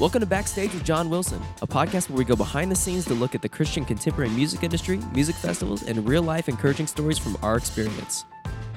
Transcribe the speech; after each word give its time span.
Welcome 0.00 0.20
to 0.20 0.26
Backstage 0.26 0.72
with 0.72 0.84
John 0.84 1.10
Wilson, 1.10 1.42
a 1.60 1.66
podcast 1.66 2.08
where 2.08 2.18
we 2.18 2.24
go 2.24 2.36
behind 2.36 2.70
the 2.70 2.76
scenes 2.76 3.04
to 3.06 3.14
look 3.14 3.34
at 3.34 3.42
the 3.42 3.48
Christian 3.48 3.84
contemporary 3.84 4.30
music 4.30 4.62
industry, 4.62 5.00
music 5.12 5.34
festivals, 5.34 5.82
and 5.82 6.08
real 6.08 6.22
life 6.22 6.48
encouraging 6.48 6.86
stories 6.86 7.18
from 7.18 7.36
our 7.42 7.56
experience. 7.56 8.24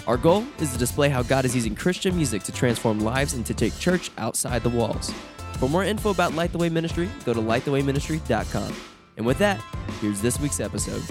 Our 0.07 0.17
goal 0.17 0.43
is 0.57 0.71
to 0.71 0.79
display 0.79 1.09
how 1.09 1.21
God 1.21 1.45
is 1.45 1.53
using 1.53 1.75
Christian 1.75 2.15
music 2.15 2.41
to 2.45 2.51
transform 2.51 3.01
lives 3.01 3.35
and 3.35 3.45
to 3.45 3.53
take 3.53 3.77
church 3.77 4.09
outside 4.17 4.63
the 4.63 4.69
walls. 4.69 5.13
For 5.59 5.69
more 5.69 5.83
info 5.83 6.09
about 6.09 6.33
Light 6.33 6.53
the 6.53 6.57
Way 6.57 6.69
Ministry, 6.69 7.07
go 7.23 7.35
to 7.35 7.39
lightthewayministry.com. 7.39 8.75
And 9.17 9.23
with 9.23 9.37
that, 9.37 9.63
here's 10.01 10.21
this 10.21 10.39
week's 10.39 10.59
episode. 10.59 11.03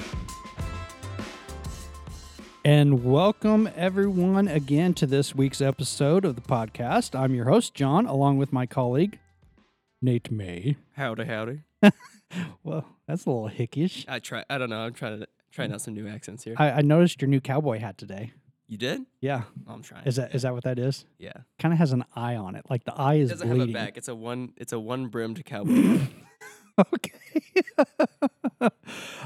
And 2.64 3.04
welcome 3.04 3.70
everyone 3.76 4.48
again 4.48 4.92
to 4.94 5.06
this 5.06 5.36
week's 5.36 5.60
episode 5.60 6.24
of 6.24 6.34
the 6.34 6.42
podcast. 6.42 7.16
I'm 7.16 7.32
your 7.32 7.44
host, 7.44 7.74
John, 7.74 8.06
along 8.06 8.38
with 8.38 8.52
my 8.52 8.66
colleague, 8.66 9.20
Nate 10.02 10.30
May. 10.30 10.76
Howdy, 10.96 11.24
howdy. 11.24 11.60
Well, 12.62 12.86
that's 13.08 13.26
a 13.26 13.30
little 13.30 13.48
hickish. 13.50 14.04
I 14.06 14.20
try. 14.20 14.44
I 14.48 14.56
don't 14.56 14.70
know. 14.70 14.78
I'm 14.78 14.92
trying 14.94 15.18
to 15.18 15.26
trying 15.50 15.72
out 15.72 15.80
some 15.80 15.94
new 15.94 16.06
accents 16.06 16.44
here. 16.44 16.54
I, 16.58 16.70
I 16.70 16.80
noticed 16.82 17.20
your 17.20 17.28
new 17.28 17.40
cowboy 17.40 17.80
hat 17.80 17.98
today. 17.98 18.30
you 18.68 18.78
did? 18.78 19.00
Yeah. 19.20 19.42
Oh, 19.66 19.72
I'm 19.72 19.82
trying. 19.82 20.04
Is 20.06 20.14
that 20.14 20.32
is 20.32 20.42
that 20.42 20.52
what 20.54 20.62
that 20.62 20.78
is? 20.78 21.06
Yeah. 21.18 21.32
Kind 21.58 21.72
of 21.74 21.78
has 21.78 21.90
an 21.92 22.04
eye 22.14 22.36
on 22.36 22.54
it. 22.54 22.66
Like 22.70 22.84
the 22.84 22.94
eye 22.94 23.14
is. 23.14 23.30
It 23.30 23.34
doesn't 23.34 23.48
bleeding. 23.48 23.74
have 23.74 23.82
a 23.82 23.86
back. 23.86 23.96
It's 23.96 24.06
a 24.06 24.14
one. 24.14 24.52
It's 24.56 24.72
a 24.72 24.78
one 24.78 25.08
brimmed 25.08 25.44
cowboy. 25.44 26.02
okay. 26.78 27.18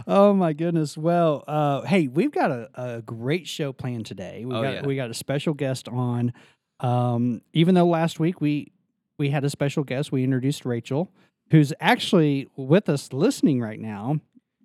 oh 0.07 0.33
my 0.33 0.55
goodness. 0.55 0.97
Well, 0.97 1.45
uh, 1.47 1.83
hey, 1.83 2.09
we've 2.09 2.33
got 2.33 2.51
a, 2.51 2.71
a 2.75 3.03
great 3.03 3.47
show 3.47 3.75
planned 3.75 4.07
today. 4.07 4.47
We 4.47 4.55
Oh, 4.55 4.63
got 4.63 4.73
yeah. 4.75 4.87
we 4.87 4.97
got 4.97 5.11
a 5.11 5.15
special 5.15 5.53
guest 5.53 5.89
on. 5.89 6.33
Um, 6.81 7.43
even 7.53 7.75
though 7.75 7.87
last 7.87 8.19
week 8.19 8.41
we 8.41 8.73
we 9.19 9.31
had 9.31 9.45
a 9.45 9.51
special 9.51 9.85
guest, 9.85 10.11
we 10.13 10.25
introduced 10.25 10.65
Rachel, 10.65 11.11
who's 11.51 11.73
actually 11.81 12.49
with 12.57 12.89
us 12.89 13.13
listening 13.13 13.61
right 13.61 13.79
now, 13.81 14.21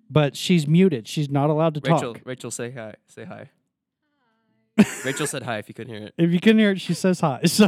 but 0.09 0.35
she's 0.35 0.67
muted. 0.67 1.07
She's 1.07 1.29
not 1.29 1.49
allowed 1.49 1.75
to 1.75 1.81
Rachel. 1.83 2.13
talk. 2.13 2.21
Rachel, 2.25 2.51
say 2.51 2.71
hi. 2.71 2.95
Say 3.07 3.25
hi. 3.25 3.49
Rachel 5.05 5.27
said 5.27 5.43
hi. 5.43 5.57
If 5.57 5.67
you 5.67 5.73
couldn't 5.75 5.93
hear 5.93 6.05
it. 6.07 6.13
If 6.17 6.31
you 6.31 6.39
can 6.39 6.57
hear 6.57 6.71
it, 6.71 6.81
she 6.81 6.93
says 6.93 7.19
hi. 7.19 7.41
So, 7.47 7.67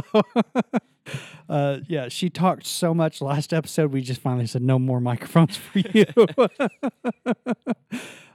uh, 1.48 1.80
yeah, 1.88 2.08
she 2.08 2.30
talked 2.30 2.64
so 2.64 2.94
much 2.94 3.20
last 3.20 3.52
episode. 3.52 3.92
We 3.92 4.02
just 4.02 4.20
finally 4.20 4.46
said 4.46 4.62
no 4.62 4.78
more 4.78 5.00
microphones 5.00 5.56
for 5.56 5.80
you. 5.80 6.04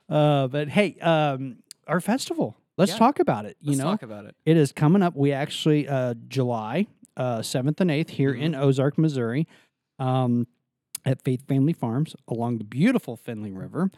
uh, 0.10 0.48
but 0.48 0.70
hey, 0.70 0.98
um, 1.00 1.58
our 1.88 2.00
festival. 2.02 2.56
Let's 2.78 2.92
Yeah. 2.92 2.98
talk 3.00 3.20
about 3.20 3.46
it. 3.46 3.58
You 3.60 3.70
Let's 3.72 3.80
know, 3.80 3.86
talk 3.86 4.04
about 4.04 4.26
it. 4.26 4.36
it 4.46 4.56
is 4.58 4.72
coming 4.72 5.02
up. 5.02 5.16
We 5.16 5.32
actually 5.32 5.88
uh, 5.88 6.14
July 6.28 6.86
uh, 7.18 7.42
seventh 7.42 7.82
and 7.82 7.92
eighth 7.92 8.12
here 8.12 8.34
in 8.34 8.56
Ozark, 8.56 8.98
Missouri, 8.98 9.46
um, 10.00 10.48
at 11.06 11.22
Faith 11.24 11.46
Family 11.48 11.74
Farms 11.74 12.16
along 12.28 12.58
the 12.60 12.64
beautiful 12.64 13.18
Finley 13.18 13.52
River. 13.52 13.92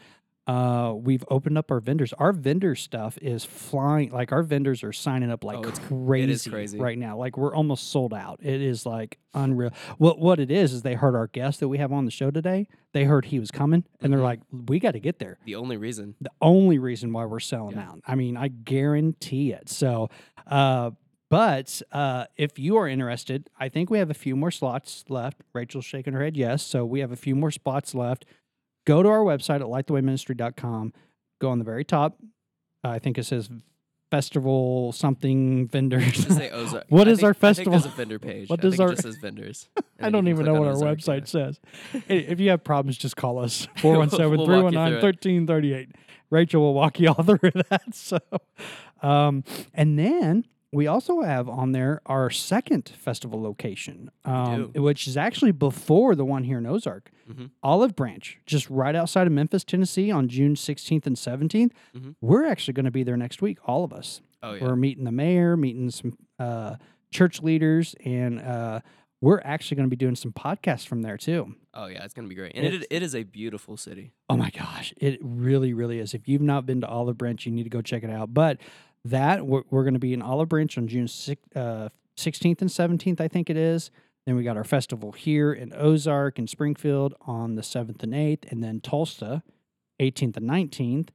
Uh, 0.48 0.94
we've 0.96 1.24
opened 1.30 1.60
up 1.60 1.70
our 1.70 1.80
vendors. 1.80 2.12
Our 2.14 2.32
vendor 2.34 2.74
stuff 2.74 3.20
is 3.22 3.46
flying. 3.46 4.10
Like 4.12 4.32
our 4.32 4.42
vendors 4.42 4.84
are 4.84 4.92
signing 4.92 5.30
up 5.30 5.44
like 5.44 5.58
Oh, 5.58 5.62
it's- 5.62 5.80
crazy, 5.88 6.50
crazy. 6.50 6.80
right 6.80 6.98
now. 6.98 7.16
Like 7.18 7.38
we're 7.38 7.54
almost 7.54 7.92
sold 7.92 8.16
out. 8.16 8.40
It 8.42 8.60
is 8.60 8.84
like 8.84 9.20
unreal. 9.36 9.70
What 10.00 10.18
what 10.18 10.40
it 10.40 10.50
is 10.50 10.74
is 10.74 10.82
they 10.82 10.96
heard 10.96 11.14
our 11.16 11.28
guest 11.28 11.60
that 11.60 11.68
we 11.68 11.78
have 11.78 11.92
on 11.92 12.06
the 12.06 12.12
show 12.12 12.32
today. 12.32 12.68
They 12.94 13.04
heard 13.04 13.26
he 13.26 13.40
was 13.40 13.52
coming, 13.52 13.84
and 14.02 14.12
they're 14.12 14.20
Mhm. 14.22 14.24
like, 14.24 14.40
"We 14.52 14.80
got 14.80 14.94
to 14.94 15.00
get 15.00 15.20
there." 15.20 15.38
The 15.46 15.54
only 15.54 15.78
reason. 15.78 16.16
the 16.20 16.32
only 16.42 16.80
reason 16.80 17.14
why 17.14 17.26
we're 17.26 17.40
selling 17.40 17.76
Yeah. 17.76 17.88
out. 17.90 18.02
I 18.08 18.16
mean, 18.16 18.36
I 18.36 18.48
guarantee 18.48 19.52
it. 19.52 19.70
So, 19.70 20.10
uh, 20.48 20.92
but 21.30 21.82
uh, 21.92 22.26
if 22.38 22.58
you 22.60 22.76
are 22.78 22.88
interested, 22.88 23.50
I 23.60 23.70
think 23.70 23.90
we 23.90 24.00
have 24.00 24.10
a 24.10 24.16
few 24.16 24.36
more 24.36 24.52
slots 24.52 25.06
left. 25.10 25.42
Rachel's 25.54 25.86
shaking 25.86 26.14
her 26.14 26.24
head 26.24 26.36
yes. 26.36 26.64
So 26.64 26.86
we 26.86 27.00
have 27.02 27.12
a 27.12 27.16
few 27.16 27.36
more 27.36 27.52
spots 27.52 27.94
left. 27.94 28.26
Go 28.86 29.04
to 29.04 29.10
our 29.10 29.20
website 29.20 29.62
at 29.62 29.68
lightthewayministry.com. 29.68 30.94
Go 31.40 31.50
on 31.50 31.60
the 31.60 31.66
very 31.66 31.86
top. 31.86 32.18
I 32.84 32.98
think 33.00 33.18
it 33.18 33.26
says 33.26 33.50
festival 34.10 34.92
something 34.92 35.68
vendors. 35.68 36.12
Just 36.14 36.32
say 36.36 36.50
Ozark. 36.52 36.86
What 36.90 37.08
I 37.08 37.12
is 37.12 37.20
think- 37.20 37.26
our 37.26 37.30
I 37.30 37.34
think 37.34 37.42
festival? 37.42 37.72
there's 37.74 37.86
a 37.86 37.90
vendor 37.90 38.18
page. 38.20 38.50
What 38.50 38.60
I 38.60 38.62
does 38.64 38.74
think 38.78 38.82
our- 38.82 38.92
it 38.94 38.96
just 38.96 39.04
says 39.04 39.18
vendors. 39.18 39.70
I 40.02 40.10
don't 40.10 40.28
even 40.28 40.46
know 40.46 40.54
what 40.54 40.68
our 40.68 40.74
website 40.76 41.28
says. 41.28 41.60
If 42.10 42.40
you 42.40 42.50
have 42.50 42.64
problems, 42.64 42.98
just 42.98 43.16
call 43.18 43.38
us 43.38 43.68
We'll- 43.84 43.94
417 44.10 44.30
we'll 44.32 44.64
walk 44.64 44.72
you 44.74 44.80
319 44.80 45.00
through 45.00 45.08
1338. 45.46 45.90
Rachel 46.32 46.62
will 46.62 46.74
walk 46.74 47.00
you 47.00 47.10
all 47.10 47.24
through 47.24 47.52
that. 47.70 47.94
So, 47.94 48.20
um, 49.04 49.44
and 49.74 49.98
then 50.00 50.46
we 50.72 50.86
also 50.88 51.22
have 51.22 51.50
on 51.50 51.72
there 51.72 52.02
our 52.06 52.30
second 52.30 52.90
festival 52.90 53.42
location, 53.42 54.12
um, 54.26 54.72
which 54.76 55.08
is 55.08 55.18
actually 55.18 55.52
before 55.52 56.14
the 56.16 56.26
one 56.26 56.44
here 56.44 56.58
in 56.60 56.66
Ozark. 56.66 57.12
Mhm. 57.30 57.52
Olive 57.64 57.96
Branch, 57.96 58.38
just 58.46 58.70
right 58.70 58.96
outside 58.96 59.28
of 59.28 59.34
Memphis, 59.34 59.64
Tennessee 59.64 60.12
on 60.12 60.28
June 60.28 60.56
16th 60.56 61.06
and 61.08 61.18
17th. 61.18 61.74
Mhm. 61.96 62.16
We're 62.22 62.46
actually 62.46 62.74
going 62.74 62.86
to 62.86 62.92
be 62.92 63.04
there 63.04 63.18
next 63.18 63.42
week, 63.42 63.58
all 63.66 63.84
of 63.84 63.94
us. 63.94 64.22
Oh 64.42 64.54
yeah. 64.54 64.64
We're 64.64 64.76
meeting 64.76 65.04
the 65.04 65.12
mayor, 65.12 65.58
meeting 65.58 65.90
some 65.92 66.18
uh, 66.40 66.76
church 67.12 67.42
leaders, 67.42 67.96
and 68.06 68.40
uh, 68.40 68.80
we're 69.22 69.42
actually 69.44 69.76
going 69.76 69.88
to 69.88 69.96
be 69.96 69.98
doing 69.98 70.16
some 70.16 70.32
podcasts 70.32 70.88
from 70.88 71.02
there 71.02 71.18
too. 71.18 71.56
Oh 71.74 71.88
yeah. 71.88 72.04
It's 72.04 72.14
gonna 72.14 72.28
be 72.28 72.36
great. 72.36 72.54
And 72.56 72.66
it, 72.66 72.86
it 72.90 73.04
is 73.04 73.14
a 73.16 73.24
beautiful 73.24 73.76
city. 73.78 74.12
Oh 74.30 74.36
my 74.38 74.50
gosh, 74.50 74.94
it 74.98 75.20
really, 75.22 75.74
really 75.74 76.00
is. 76.00 76.14
If 76.14 76.28
you've 76.28 76.42
not 76.42 76.66
been 76.66 76.82
to 76.82 76.88
Olive 76.88 77.18
Branch, 77.18 77.46
you 77.46 77.52
need 77.52 77.64
to 77.64 77.70
go 77.70 77.82
check 77.82 78.04
it 78.04 78.10
out. 78.10 78.34
But 78.34 78.60
that 79.06 79.46
we're, 79.46 79.64
we're 79.70 79.84
going 79.84 79.94
to 79.94 80.00
be 80.00 80.14
in 80.14 80.22
Olive 80.22 80.50
Branch 80.50 80.78
on 80.78 80.88
June 80.88 81.08
six, 81.08 81.42
uh, 81.56 81.90
16th 82.18 82.62
and 82.62 82.70
17th, 82.70 83.22
I 83.22 83.28
think 83.28 83.50
it 83.50 83.58
is. 83.58 83.92
Then 84.26 84.36
we 84.36 84.44
got 84.44 84.58
our 84.58 84.64
festival 84.66 85.12
here 85.14 85.54
in 85.54 85.74
Ozark 85.74 86.38
and 86.38 86.50
Springfield 86.50 87.16
on 87.22 87.56
the 87.56 87.62
7th 87.62 88.04
and 88.04 88.14
8th, 88.14 88.52
and 88.52 88.64
then 88.64 88.82
Tulsa, 88.82 89.42
18th 90.00 90.38
and 90.38 90.50
19th. 90.50 91.10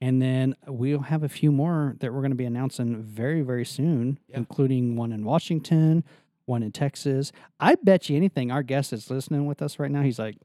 And 0.00 0.20
then 0.20 0.56
we'll 0.66 1.00
have 1.02 1.22
a 1.22 1.28
few 1.28 1.50
more 1.52 1.94
that 2.00 2.12
we're 2.12 2.20
going 2.20 2.32
to 2.32 2.36
be 2.36 2.44
announcing 2.44 3.02
very, 3.02 3.40
very 3.42 3.64
soon, 3.64 4.18
Yeah. 4.28 4.38
including 4.38 4.96
one 4.96 5.12
in 5.12 5.24
Washington, 5.24 6.04
one 6.44 6.62
in 6.62 6.72
Texas. 6.72 7.32
I 7.60 7.76
bet 7.76 8.10
you 8.10 8.16
anything, 8.16 8.50
our 8.50 8.62
guest 8.64 8.90
that's 8.90 9.10
listening 9.10 9.46
with 9.46 9.62
us 9.62 9.78
right 9.78 9.90
now, 9.90 10.02
he's 10.02 10.18
like, 10.18 10.36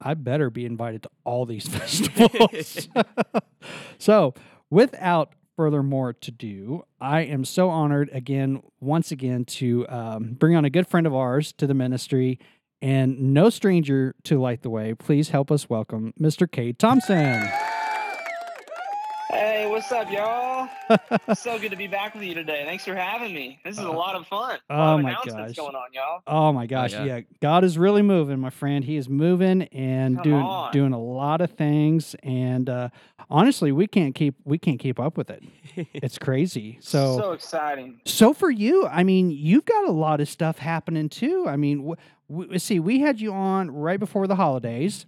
I 0.00 0.14
better 0.14 0.50
be 0.50 0.64
invited 0.66 1.02
to 1.04 1.10
all 1.24 1.46
these 1.46 1.68
festivals. 1.68 2.88
so, 3.98 4.34
without 4.70 5.34
further 5.62 5.84
more 5.84 6.12
to 6.12 6.32
do, 6.32 6.82
I 7.00 7.20
am 7.20 7.44
so 7.44 7.70
honored 7.70 8.10
again, 8.12 8.64
once 8.80 9.12
again, 9.12 9.44
to 9.44 9.86
um, 9.88 10.32
bring 10.32 10.56
on 10.56 10.64
a 10.64 10.70
good 10.70 10.88
friend 10.88 11.06
of 11.06 11.14
ours 11.14 11.52
to 11.52 11.68
the 11.68 11.72
ministry 11.72 12.40
and 12.80 13.32
no 13.32 13.48
stranger 13.48 14.16
to 14.24 14.40
Light 14.40 14.62
the 14.62 14.70
Way. 14.70 14.94
Please 14.94 15.28
help 15.28 15.52
us 15.52 15.70
welcome 15.70 16.14
Mr. 16.20 16.50
Cade 16.50 16.80
Thompson. 16.80 17.48
Hey, 19.52 19.66
what's 19.66 19.92
up, 19.92 20.10
y'all? 20.10 20.66
so 21.34 21.58
good 21.58 21.72
to 21.72 21.76
be 21.76 21.86
back 21.86 22.14
with 22.14 22.22
you 22.22 22.32
today. 22.32 22.64
Thanks 22.64 22.86
for 22.86 22.94
having 22.94 23.34
me. 23.34 23.60
This 23.66 23.76
is 23.76 23.84
a 23.84 23.90
lot 23.90 24.14
of 24.14 24.26
fun. 24.26 24.58
A 24.70 24.72
oh 24.72 24.94
of 24.94 25.02
my 25.02 25.10
announcements 25.10 25.50
gosh. 25.50 25.56
going 25.56 25.76
on, 25.76 25.92
y'all. 25.92 26.22
Oh 26.26 26.54
my 26.54 26.64
gosh, 26.64 26.92
yeah. 26.94 27.04
yeah. 27.04 27.20
God 27.42 27.62
is 27.62 27.76
really 27.76 28.00
moving, 28.00 28.40
my 28.40 28.48
friend. 28.48 28.82
He 28.82 28.96
is 28.96 29.10
moving 29.10 29.64
and 29.64 30.16
Come 30.16 30.22
doing 30.22 30.42
on. 30.42 30.72
doing 30.72 30.92
a 30.94 30.98
lot 30.98 31.42
of 31.42 31.50
things 31.50 32.16
and 32.22 32.70
uh 32.70 32.88
honestly, 33.28 33.72
we 33.72 33.86
can't 33.86 34.14
keep 34.14 34.36
we 34.46 34.56
can't 34.56 34.80
keep 34.80 34.98
up 34.98 35.18
with 35.18 35.28
it. 35.28 35.42
It's 35.92 36.16
crazy. 36.16 36.78
So 36.80 37.18
so 37.18 37.32
exciting. 37.32 38.00
So 38.06 38.32
for 38.32 38.50
you, 38.50 38.86
I 38.86 39.02
mean, 39.02 39.30
you've 39.30 39.66
got 39.66 39.86
a 39.86 39.92
lot 39.92 40.22
of 40.22 40.30
stuff 40.30 40.56
happening 40.56 41.10
too. 41.10 41.44
I 41.46 41.56
mean, 41.56 41.78
w- 41.80 41.96
w- 42.30 42.58
see, 42.58 42.80
we 42.80 43.00
had 43.00 43.20
you 43.20 43.34
on 43.34 43.70
right 43.70 44.00
before 44.00 44.26
the 44.26 44.36
holidays, 44.36 45.04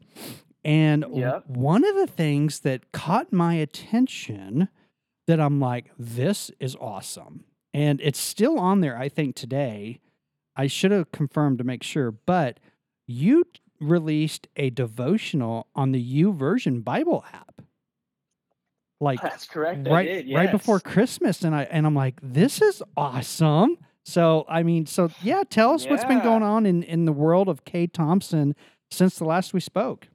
and 0.65 1.05
one 1.47 1.85
of 1.85 1.95
the 1.97 2.07
things 2.07 2.61
that 2.61 2.93
caught 2.93 3.33
my 3.33 3.55
attention 3.55 4.69
that 5.27 5.41
I'm 5.41 5.61
like, 5.61 5.91
this 5.99 6.51
is 6.59 6.77
awesome, 6.81 7.45
and 7.73 8.01
it's 8.03 8.21
still 8.21 8.59
on 8.59 8.81
there. 8.81 8.97
I 8.97 9.09
think 9.09 9.37
today, 9.37 10.01
I 10.57 10.67
should 10.67 10.91
have 10.91 11.13
confirmed 11.13 11.59
to 11.59 11.65
make 11.65 11.83
sure, 11.83 12.11
but 12.11 12.61
you 13.07 13.45
released 13.81 14.49
a 14.57 14.71
devotional 14.71 15.67
on 15.75 15.93
the 15.93 16.23
YouVersion 16.23 16.85
Bible 16.85 17.25
app, 17.33 17.63
like 19.01 19.21
That's 19.21 19.47
correct. 19.47 19.87
Right 19.87 20.25
did, 20.25 20.35
right 20.35 20.51
before. 20.51 20.81
Christmas, 20.81 21.43
and 21.43 21.55
I 21.55 21.65
and 21.65 21.87
I'm 21.87 21.95
like, 21.95 22.19
this 22.23 22.63
is 22.63 22.83
awesome. 22.97 23.77
So 24.05 24.45
I 24.49 24.63
mean, 24.63 24.87
so 24.87 25.11
yeah, 25.23 25.43
tell 25.49 25.73
us 25.73 25.87
what's 25.87 26.05
been 26.05 26.21
going 26.21 26.43
on 26.43 26.67
in 26.67 26.83
in 26.83 27.05
the 27.05 27.13
world 27.13 27.49
of 27.49 27.65
Cade 27.65 27.93
Thompson 27.93 28.55
since 28.91 29.19
the 29.19 29.25
last 29.25 29.53
we 29.53 29.61
spoke. 29.61 30.09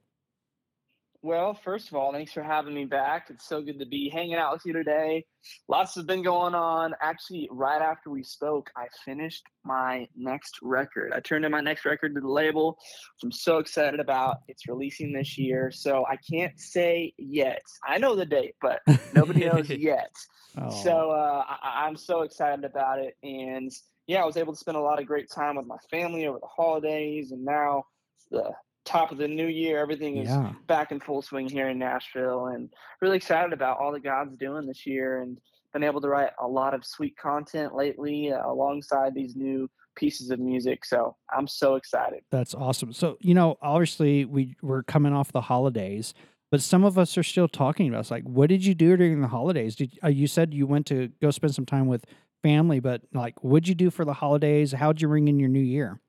Well, 1.22 1.52
first 1.52 1.88
of 1.88 1.94
all, 1.94 2.12
thanks 2.12 2.32
for 2.32 2.42
having 2.42 2.72
me 2.72 2.86
back. 2.86 3.26
It's 3.28 3.46
so 3.46 3.60
good 3.60 3.78
to 3.80 3.84
be 3.84 4.08
hanging 4.08 4.36
out 4.36 4.54
with 4.54 4.64
you 4.64 4.72
today. 4.72 5.26
Lots 5.68 5.94
has 5.96 6.04
been 6.04 6.22
going 6.22 6.54
on. 6.54 6.94
Actually, 7.02 7.46
right 7.52 7.82
after 7.82 8.08
we 8.08 8.22
spoke, 8.22 8.70
I 8.74 8.86
finished 9.04 9.42
my 9.62 10.08
next 10.16 10.58
record. 10.62 11.12
I 11.14 11.20
turned 11.20 11.44
in 11.44 11.52
my 11.52 11.60
next 11.60 11.84
record 11.84 12.14
to 12.14 12.22
the 12.22 12.28
label, 12.28 12.70
which 12.70 13.24
I'm 13.24 13.32
so 13.32 13.58
excited 13.58 14.00
about. 14.00 14.38
It's 14.48 14.66
releasing 14.66 15.12
this 15.12 15.36
year, 15.36 15.70
so 15.70 16.06
I 16.06 16.16
can't 16.16 16.58
say 16.58 17.12
yet. 17.18 17.62
I 17.86 17.98
know 17.98 18.16
the 18.16 18.24
date, 18.24 18.54
but 18.62 18.80
nobody 19.14 19.44
knows 19.44 19.68
yet. 19.68 20.14
Oh, 20.56 20.70
So 20.70 21.10
uh, 21.10 21.44
I, 21.46 21.84
I'm 21.86 21.96
so 21.96 22.22
excited 22.22 22.64
about 22.64 22.98
it, 22.98 23.14
and 23.22 23.70
yeah, 24.06 24.22
I 24.22 24.24
was 24.24 24.38
able 24.38 24.54
to 24.54 24.58
spend 24.58 24.78
a 24.78 24.80
lot 24.80 24.98
of 24.98 25.06
great 25.06 25.30
time 25.30 25.56
with 25.56 25.66
my 25.66 25.78
family 25.90 26.26
over 26.26 26.38
the 26.38 26.46
holidays, 26.46 27.30
and 27.30 27.44
now 27.44 27.84
the 28.30 28.52
top 28.84 29.12
of 29.12 29.18
the 29.18 29.28
new 29.28 29.46
year. 29.46 29.78
Everything 29.78 30.16
is 30.16 30.28
Yeah. 30.28 30.52
back 30.66 30.92
in 30.92 31.00
full 31.00 31.22
swing 31.22 31.48
here 31.48 31.68
in 31.68 31.78
Nashville, 31.78 32.46
and 32.46 32.70
really 33.00 33.16
excited 33.16 33.52
about 33.52 33.78
all 33.78 33.92
that 33.92 34.02
God's 34.02 34.36
doing 34.36 34.66
this 34.66 34.86
year, 34.86 35.22
and 35.22 35.38
been 35.72 35.82
able 35.84 36.00
to 36.00 36.08
write 36.08 36.30
a 36.40 36.48
lot 36.48 36.74
of 36.74 36.84
sweet 36.84 37.16
content 37.16 37.74
lately 37.74 38.32
uh, 38.32 38.44
alongside 38.50 39.14
these 39.14 39.36
new 39.36 39.68
pieces 39.96 40.30
of 40.30 40.38
music. 40.40 40.84
So 40.84 41.16
I'm 41.30 41.46
so 41.46 41.76
excited. 41.76 42.20
That's 42.30 42.54
awesome. 42.54 42.92
So, 42.92 43.18
you 43.20 43.34
know, 43.34 43.56
obviously 43.62 44.24
we 44.24 44.56
we're 44.62 44.82
coming 44.82 45.12
off 45.12 45.32
the 45.32 45.42
holidays, 45.42 46.14
but 46.50 46.60
some 46.62 46.84
of 46.84 46.98
us 46.98 47.16
are 47.18 47.22
still 47.22 47.48
talking 47.48 47.88
about 47.88 48.00
it's 48.00 48.10
like 48.10 48.24
what 48.24 48.48
did 48.48 48.64
you 48.64 48.74
do 48.74 48.96
during 48.96 49.20
the 49.20 49.28
holidays? 49.28 49.76
Did 49.76 49.98
uh, 50.02 50.08
you 50.08 50.26
said 50.26 50.54
you 50.54 50.66
went 50.66 50.86
to 50.86 51.08
go 51.20 51.30
spend 51.30 51.54
some 51.54 51.66
time 51.66 51.86
with 51.86 52.04
family, 52.42 52.80
but 52.80 53.02
like 53.12 53.42
what'd 53.44 53.68
you 53.68 53.74
do 53.74 53.90
for 53.90 54.04
the 54.04 54.14
holidays? 54.14 54.72
How'd 54.72 55.00
you 55.00 55.08
ring 55.08 55.28
in 55.28 55.38
your 55.38 55.50
new 55.50 55.60
year? 55.60 56.00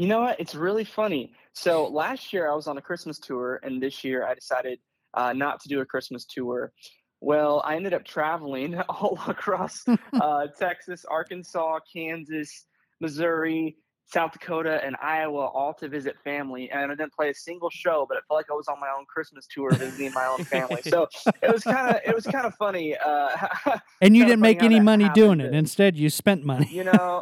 You 0.00 0.06
know 0.06 0.22
what? 0.22 0.40
It's 0.40 0.54
really 0.54 0.84
funny. 0.84 1.34
So 1.52 1.86
last 1.86 2.32
year 2.32 2.50
I 2.50 2.54
was 2.54 2.66
on 2.66 2.78
a 2.78 2.80
Christmas 2.80 3.18
tour, 3.18 3.60
and 3.62 3.82
this 3.82 4.02
year 4.02 4.26
I 4.26 4.32
decided 4.32 4.78
uh, 5.12 5.34
not 5.34 5.60
to 5.60 5.68
do 5.68 5.82
a 5.82 5.84
Christmas 5.84 6.24
tour. 6.24 6.72
Well, 7.20 7.60
I 7.66 7.76
ended 7.76 7.92
up 7.92 8.06
traveling 8.06 8.80
all 8.88 9.18
across 9.26 9.84
uh, 10.14 10.46
Texas, 10.58 11.04
Arkansas, 11.04 11.80
Kansas, 11.92 12.64
Missouri, 13.02 13.76
South 14.12 14.32
Dakota, 14.32 14.80
and 14.84 14.96
Iowa, 15.00 15.46
all 15.46 15.72
to 15.74 15.88
visit 15.88 16.16
family. 16.24 16.68
And 16.70 16.90
I 16.90 16.94
didn't 16.94 17.12
play 17.12 17.30
a 17.30 17.34
single 17.34 17.70
show, 17.70 18.06
but 18.08 18.18
it 18.18 18.24
felt 18.26 18.38
like 18.38 18.50
I 18.50 18.54
was 18.54 18.66
on 18.66 18.80
my 18.80 18.88
own 18.96 19.04
Christmas 19.06 19.46
tour 19.46 19.70
visiting 19.72 20.12
my 20.12 20.26
own 20.26 20.44
family. 20.44 20.82
So 20.82 21.08
it 21.42 21.52
was 21.52 21.62
kind 21.62 21.94
of 21.94 22.00
it 22.04 22.14
was 22.14 22.26
kind 22.26 22.44
of 22.44 22.54
funny. 22.54 22.96
Uh, 22.96 23.28
And 24.02 24.16
you 24.16 24.24
didn't 24.24 24.40
make 24.40 24.62
any 24.62 24.80
money 24.80 25.10
doing 25.10 25.40
it. 25.40 25.54
Instead, 25.54 25.96
you 25.96 26.08
spent 26.08 26.42
money. 26.44 26.68
you 26.72 26.84
know, 26.84 27.20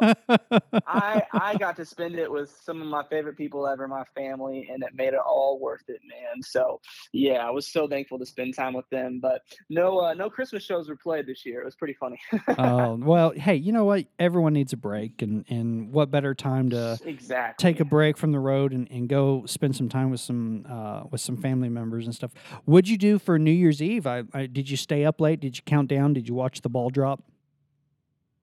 I 0.87 1.23
got 1.59 1.75
to 1.75 1.85
spend 1.85 2.15
it 2.15 2.31
with 2.31 2.49
some 2.63 2.81
of 2.81 2.87
my 2.87 3.03
favorite 3.03 3.37
people 3.37 3.67
ever, 3.67 3.87
my 3.87 4.03
family, 4.15 4.69
and 4.71 4.81
it 4.83 4.95
made 4.95 5.13
it 5.13 5.19
all 5.19 5.59
worth 5.59 5.83
it, 5.87 5.99
man. 6.07 6.41
So 6.41 6.79
yeah, 7.13 7.45
I 7.45 7.51
was 7.51 7.67
so 7.71 7.87
thankful 7.87 8.17
to 8.19 8.25
spend 8.25 8.55
time 8.55 8.73
with 8.73 8.89
them. 8.89 9.19
But 9.21 9.41
no 9.69 9.99
uh, 9.99 10.13
no 10.13 10.29
Christmas 10.29 10.63
shows 10.63 10.89
were 10.89 10.95
played 10.95 11.27
this 11.27 11.45
year. 11.45 11.61
It 11.61 11.65
was 11.65 11.75
pretty 11.75 11.95
funny. 11.95 12.19
Oh 12.57 12.95
well, 12.95 13.31
hey, 13.31 13.55
you 13.55 13.71
know 13.71 13.85
what? 13.85 14.05
Everyone 14.17 14.53
needs 14.53 14.73
a 14.73 14.77
break, 14.77 15.21
and 15.21 15.45
and 15.49 15.91
what 15.91 16.09
better 16.11 16.33
time 16.33 16.69
to 16.71 16.99
exactly. 17.05 17.71
take 17.71 17.79
a 17.79 17.85
break 17.85 18.17
from 18.17 18.31
the 18.31 18.39
road 18.39 18.73
and, 18.73 18.89
and 18.91 19.07
go 19.07 19.45
spend 19.45 19.75
some 19.75 19.87
time 19.87 20.09
with 20.09 20.19
some 20.19 20.65
uh, 20.67 21.03
with 21.09 21.21
some 21.21 21.37
family 21.37 21.69
members 21.69 22.05
and 22.05 22.15
stuff. 22.15 22.31
What'd 22.65 22.89
you 22.89 22.97
do 22.97 23.19
for 23.19 23.37
New 23.37 23.51
Year's 23.51 23.81
Eve? 23.81 24.07
I, 24.07 24.23
I 24.33 24.45
did 24.47 24.69
you 24.69 24.77
stay 24.77 25.05
up 25.05 25.21
late? 25.21 25.39
Did 25.39 25.57
you 25.57 25.63
count 25.65 25.89
down? 25.89 26.13
Did 26.13 26.27
you 26.27 26.33
watch 26.33 26.61
the 26.61 26.69
ball 26.69 26.89
drop? 26.89 27.23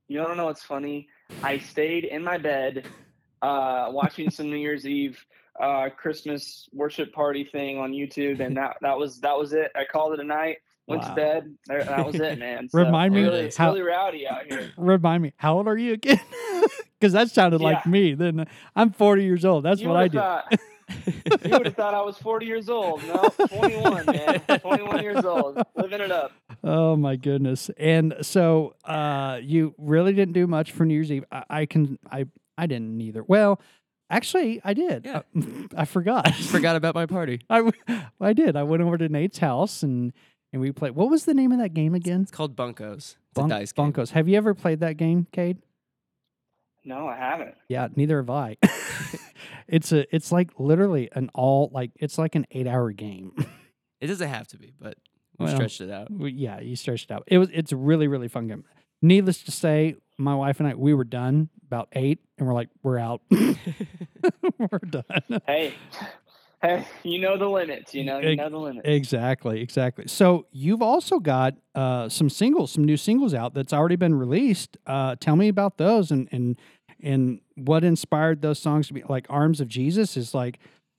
You 0.09 0.19
don't 0.19 0.37
know 0.37 0.45
what's 0.45 0.63
funny? 0.63 1.09
I 1.43 1.59
stayed 1.59 2.05
in 2.05 2.23
my 2.23 2.39
bed 2.39 2.87
uh, 3.47 3.91
watching 3.91 4.31
some 4.31 4.51
New 4.51 4.57
Year's 4.57 4.87
Eve 4.87 5.19
uh, 5.61 5.89
Christmas 5.97 6.69
worship 6.73 7.13
party 7.13 7.45
thing 7.45 7.79
on 7.79 7.93
YouTube, 7.93 8.41
and 8.41 8.57
that 8.57 8.77
that 8.83 8.99
was 8.99 9.21
that 9.21 9.37
was 9.39 9.53
it. 9.53 9.71
I 9.75 9.85
called 9.91 10.13
it 10.15 10.21
a 10.21 10.25
night. 10.25 10.59
Went 10.89 11.03
Wow. 11.03 11.09
to 11.09 11.15
bed. 11.17 11.57
There- 11.67 11.85
That 11.85 12.07
was 12.07 12.15
it, 12.21 12.39
man. 12.39 12.69
So, 12.71 12.79
Remind 12.79 13.13
me 13.15 13.23
really, 13.23 13.41
it's 13.41 13.57
how- 13.57 13.71
really 13.71 13.83
rowdy 13.83 14.27
out 14.29 14.43
here. 14.49 14.71
Remind 14.77 15.21
me, 15.23 15.33
how 15.37 15.57
old 15.57 15.67
are 15.69 15.77
you 15.79 15.93
again? 15.95 16.21
Because 16.99 17.13
that 17.13 17.31
sounded 17.31 17.61
like 17.61 17.85
me. 17.87 18.15
Then 18.15 18.47
I'm 18.75 18.91
40 18.91 19.23
years 19.23 19.45
old. 19.45 19.65
That's 19.65 19.83
You 19.83 19.89
what 19.89 19.99
I 19.99 20.09
do. 20.09 20.17
Thought, 20.19 20.53
you 21.45 21.51
would 21.51 21.67
have 21.67 21.77
thought 21.77 21.93
I 21.93 22.01
was 22.01 22.17
40 22.17 22.47
years 22.47 22.71
old. 22.71 23.03
No, 23.07 23.29
21, 23.49 24.07
man. 24.07 24.41
21 24.61 25.03
years 25.03 25.23
old. 25.25 25.59
Living 25.77 26.01
it 26.01 26.11
up. 26.11 26.33
Oh 26.65 26.97
my 26.97 27.17
goodness! 27.17 27.71
And 27.77 28.15
so 28.23 28.77
uh, 28.87 29.39
you 29.43 29.75
really 29.77 30.15
didn't 30.15 30.33
do 30.33 30.47
much 30.47 30.73
for 30.73 30.87
New 30.87 30.95
Year's 30.95 31.13
Eve. 31.13 31.25
I, 31.31 31.45
I 31.51 31.67
can 31.67 31.99
I 32.11 32.25
I 32.59 32.67
didn't 32.67 33.01
either. 33.01 33.23
Well, 33.23 33.61
actually, 34.11 34.61
I 34.65 34.75
did. 34.75 35.05
Yeah. 35.05 35.23
Uh, 35.37 35.43
I 35.77 35.85
forgot. 35.85 36.35
Forgot 36.35 36.77
about 36.77 36.95
my 36.95 37.07
party. 37.07 37.41
I, 37.51 37.71
I 38.21 38.33
did. 38.33 38.57
I 38.57 38.63
went 38.63 38.83
over 38.83 38.97
to 38.99 39.09
Nate's 39.09 39.39
house 39.39 39.83
and 39.83 40.13
and 40.53 40.63
we 40.63 40.73
played. 40.73 40.93
What 40.93 41.11
was 41.11 41.25
the 41.25 41.35
name 41.35 41.53
of 41.53 41.59
that 41.59 41.75
game 41.75 41.95
again? 41.95 42.23
It's 42.23 42.31
called 42.31 42.57
Bunkos. 42.57 42.97
It's 42.97 43.17
Bunk- 43.35 43.53
a 43.53 43.57
dice 43.57 43.73
game. 43.73 43.93
Bunkos. 43.93 44.11
Have 44.11 44.29
you 44.29 44.37
ever 44.37 44.55
played 44.55 44.81
that 44.81 44.97
game, 44.97 45.27
Cade? 45.33 45.59
No, 46.85 47.09
I 47.09 47.17
haven't. 47.17 47.55
Yeah, 47.69 47.89
neither 47.97 48.19
have 48.19 48.31
I. 48.31 48.57
it's 49.69 49.91
a. 49.93 50.07
It's 50.15 50.31
like 50.31 50.51
literally 50.59 51.09
an 51.13 51.31
all 51.35 51.69
like 51.73 51.91
it's 51.97 52.17
like 52.17 52.37
an 52.37 52.47
eight 52.53 52.67
hour 52.69 52.93
game. 52.93 53.33
It 54.01 54.07
doesn't 54.07 54.29
have 54.29 54.47
to 54.49 54.59
be, 54.59 54.73
but 54.81 54.97
we 55.39 55.47
Well, 55.47 55.55
stretched 55.57 55.81
it 55.81 55.91
out. 55.91 56.09
Well, 56.11 56.29
yeah, 56.29 56.61
you 56.61 56.77
stretched 56.77 57.11
it 57.11 57.15
out. 57.15 57.25
It 57.27 57.39
was. 57.39 57.49
It's 57.53 57.73
a 57.73 57.77
really 57.77 58.07
really 58.07 58.29
fun 58.29 58.47
game. 58.47 58.65
Needless 59.03 59.43
to 59.45 59.51
say, 59.51 59.97
my 60.19 60.35
wife 60.35 60.61
and 60.61 60.69
I 60.69 60.75
we 60.75 60.95
were 60.95 61.05
done 61.05 61.51
about 61.67 61.89
eight, 61.93 62.21
and 62.39 62.47
we're 62.47 62.55
like 62.55 62.69
we're 62.83 62.99
out. 62.99 63.21
we're 63.31 64.79
done. 64.89 65.41
Hey, 65.47 65.75
hey, 66.63 66.87
you 67.03 67.19
know 67.21 67.37
the 67.37 67.49
limits. 67.49 67.95
You 67.95 68.05
know, 68.05 68.19
you 68.19 68.37
know 68.37 68.49
the 68.49 68.57
limits. 68.59 68.87
Exactly, 68.89 69.61
exactly. 69.61 70.07
So 70.09 70.47
you've 70.53 70.83
also 70.83 71.19
got 71.19 71.55
uh, 71.75 72.09
some 72.09 72.31
singles, 72.31 72.73
some 72.73 72.85
new 72.85 72.97
singles 72.97 73.35
out 73.35 73.55
that's 73.55 73.73
already 73.73 73.97
been 73.97 74.15
released. 74.15 74.77
Uh, 74.87 75.17
tell 75.19 75.37
me 75.37 75.49
about 75.49 75.77
those 75.79 76.11
and 76.11 76.29
and 76.33 76.57
and 77.03 77.41
what 77.57 77.85
inspired 77.85 78.43
those 78.43 78.59
songs 78.59 78.89
to 78.89 78.95
be 78.95 79.03
like 79.09 79.27
"Arms 79.29 79.61
of 79.61 79.69
Jesus" 79.69 80.17
is 80.17 80.35
like, 80.35 80.59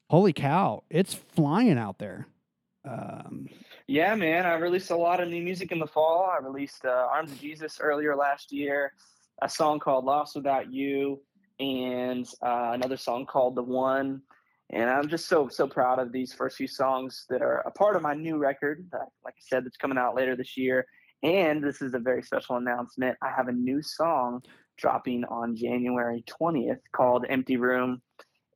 holy 0.09 0.33
cow, 0.33 0.83
it's 0.89 1.13
flying 1.13 1.77
out 1.77 1.99
there. 1.99 2.27
Um, 2.87 3.47
Yeah, 3.89 4.15
man. 4.15 4.45
I 4.45 4.55
released 4.55 4.91
a 4.91 4.97
lot 4.97 5.21
of 5.21 5.29
new 5.29 5.41
music 5.41 5.71
in 5.71 5.79
the 5.79 5.87
fall. 5.87 6.29
I 6.29 6.45
released 6.45 6.83
uh, 6.83 7.07
Arms 7.09 7.31
of 7.31 7.39
Jesus 7.39 7.79
earlier 7.79 8.17
last 8.17 8.51
year, 8.51 8.91
a 9.41 9.47
song 9.47 9.79
called 9.79 10.03
Lost 10.03 10.35
Without 10.35 10.73
You, 10.73 11.21
and 11.61 12.27
uh, 12.41 12.71
another 12.73 12.97
song 12.97 13.25
called 13.25 13.55
The 13.55 13.63
One. 13.63 14.21
And 14.71 14.89
I'm 14.89 15.07
just 15.07 15.29
so, 15.29 15.47
so 15.47 15.67
proud 15.67 15.99
of 15.99 16.11
these 16.11 16.33
first 16.33 16.57
few 16.57 16.67
songs 16.67 17.25
that 17.29 17.41
are 17.41 17.59
a 17.59 17.71
part 17.71 17.95
of 17.95 18.01
my 18.01 18.13
new 18.13 18.37
record, 18.37 18.85
that, 18.91 19.07
like 19.23 19.35
I 19.37 19.43
said, 19.47 19.63
that's 19.63 19.77
coming 19.77 19.97
out 19.97 20.15
later 20.15 20.35
this 20.35 20.57
year. 20.57 20.85
And 21.23 21.63
this 21.63 21.81
is 21.81 21.93
a 21.93 21.99
very 21.99 22.21
special 22.23 22.57
announcement. 22.57 23.17
I 23.21 23.31
have 23.31 23.47
a 23.47 23.53
new 23.53 23.81
song 23.81 24.41
dropping 24.77 25.23
on 25.23 25.55
January 25.55 26.25
20th 26.27 26.81
called 26.91 27.25
Empty 27.29 27.55
Room. 27.55 28.01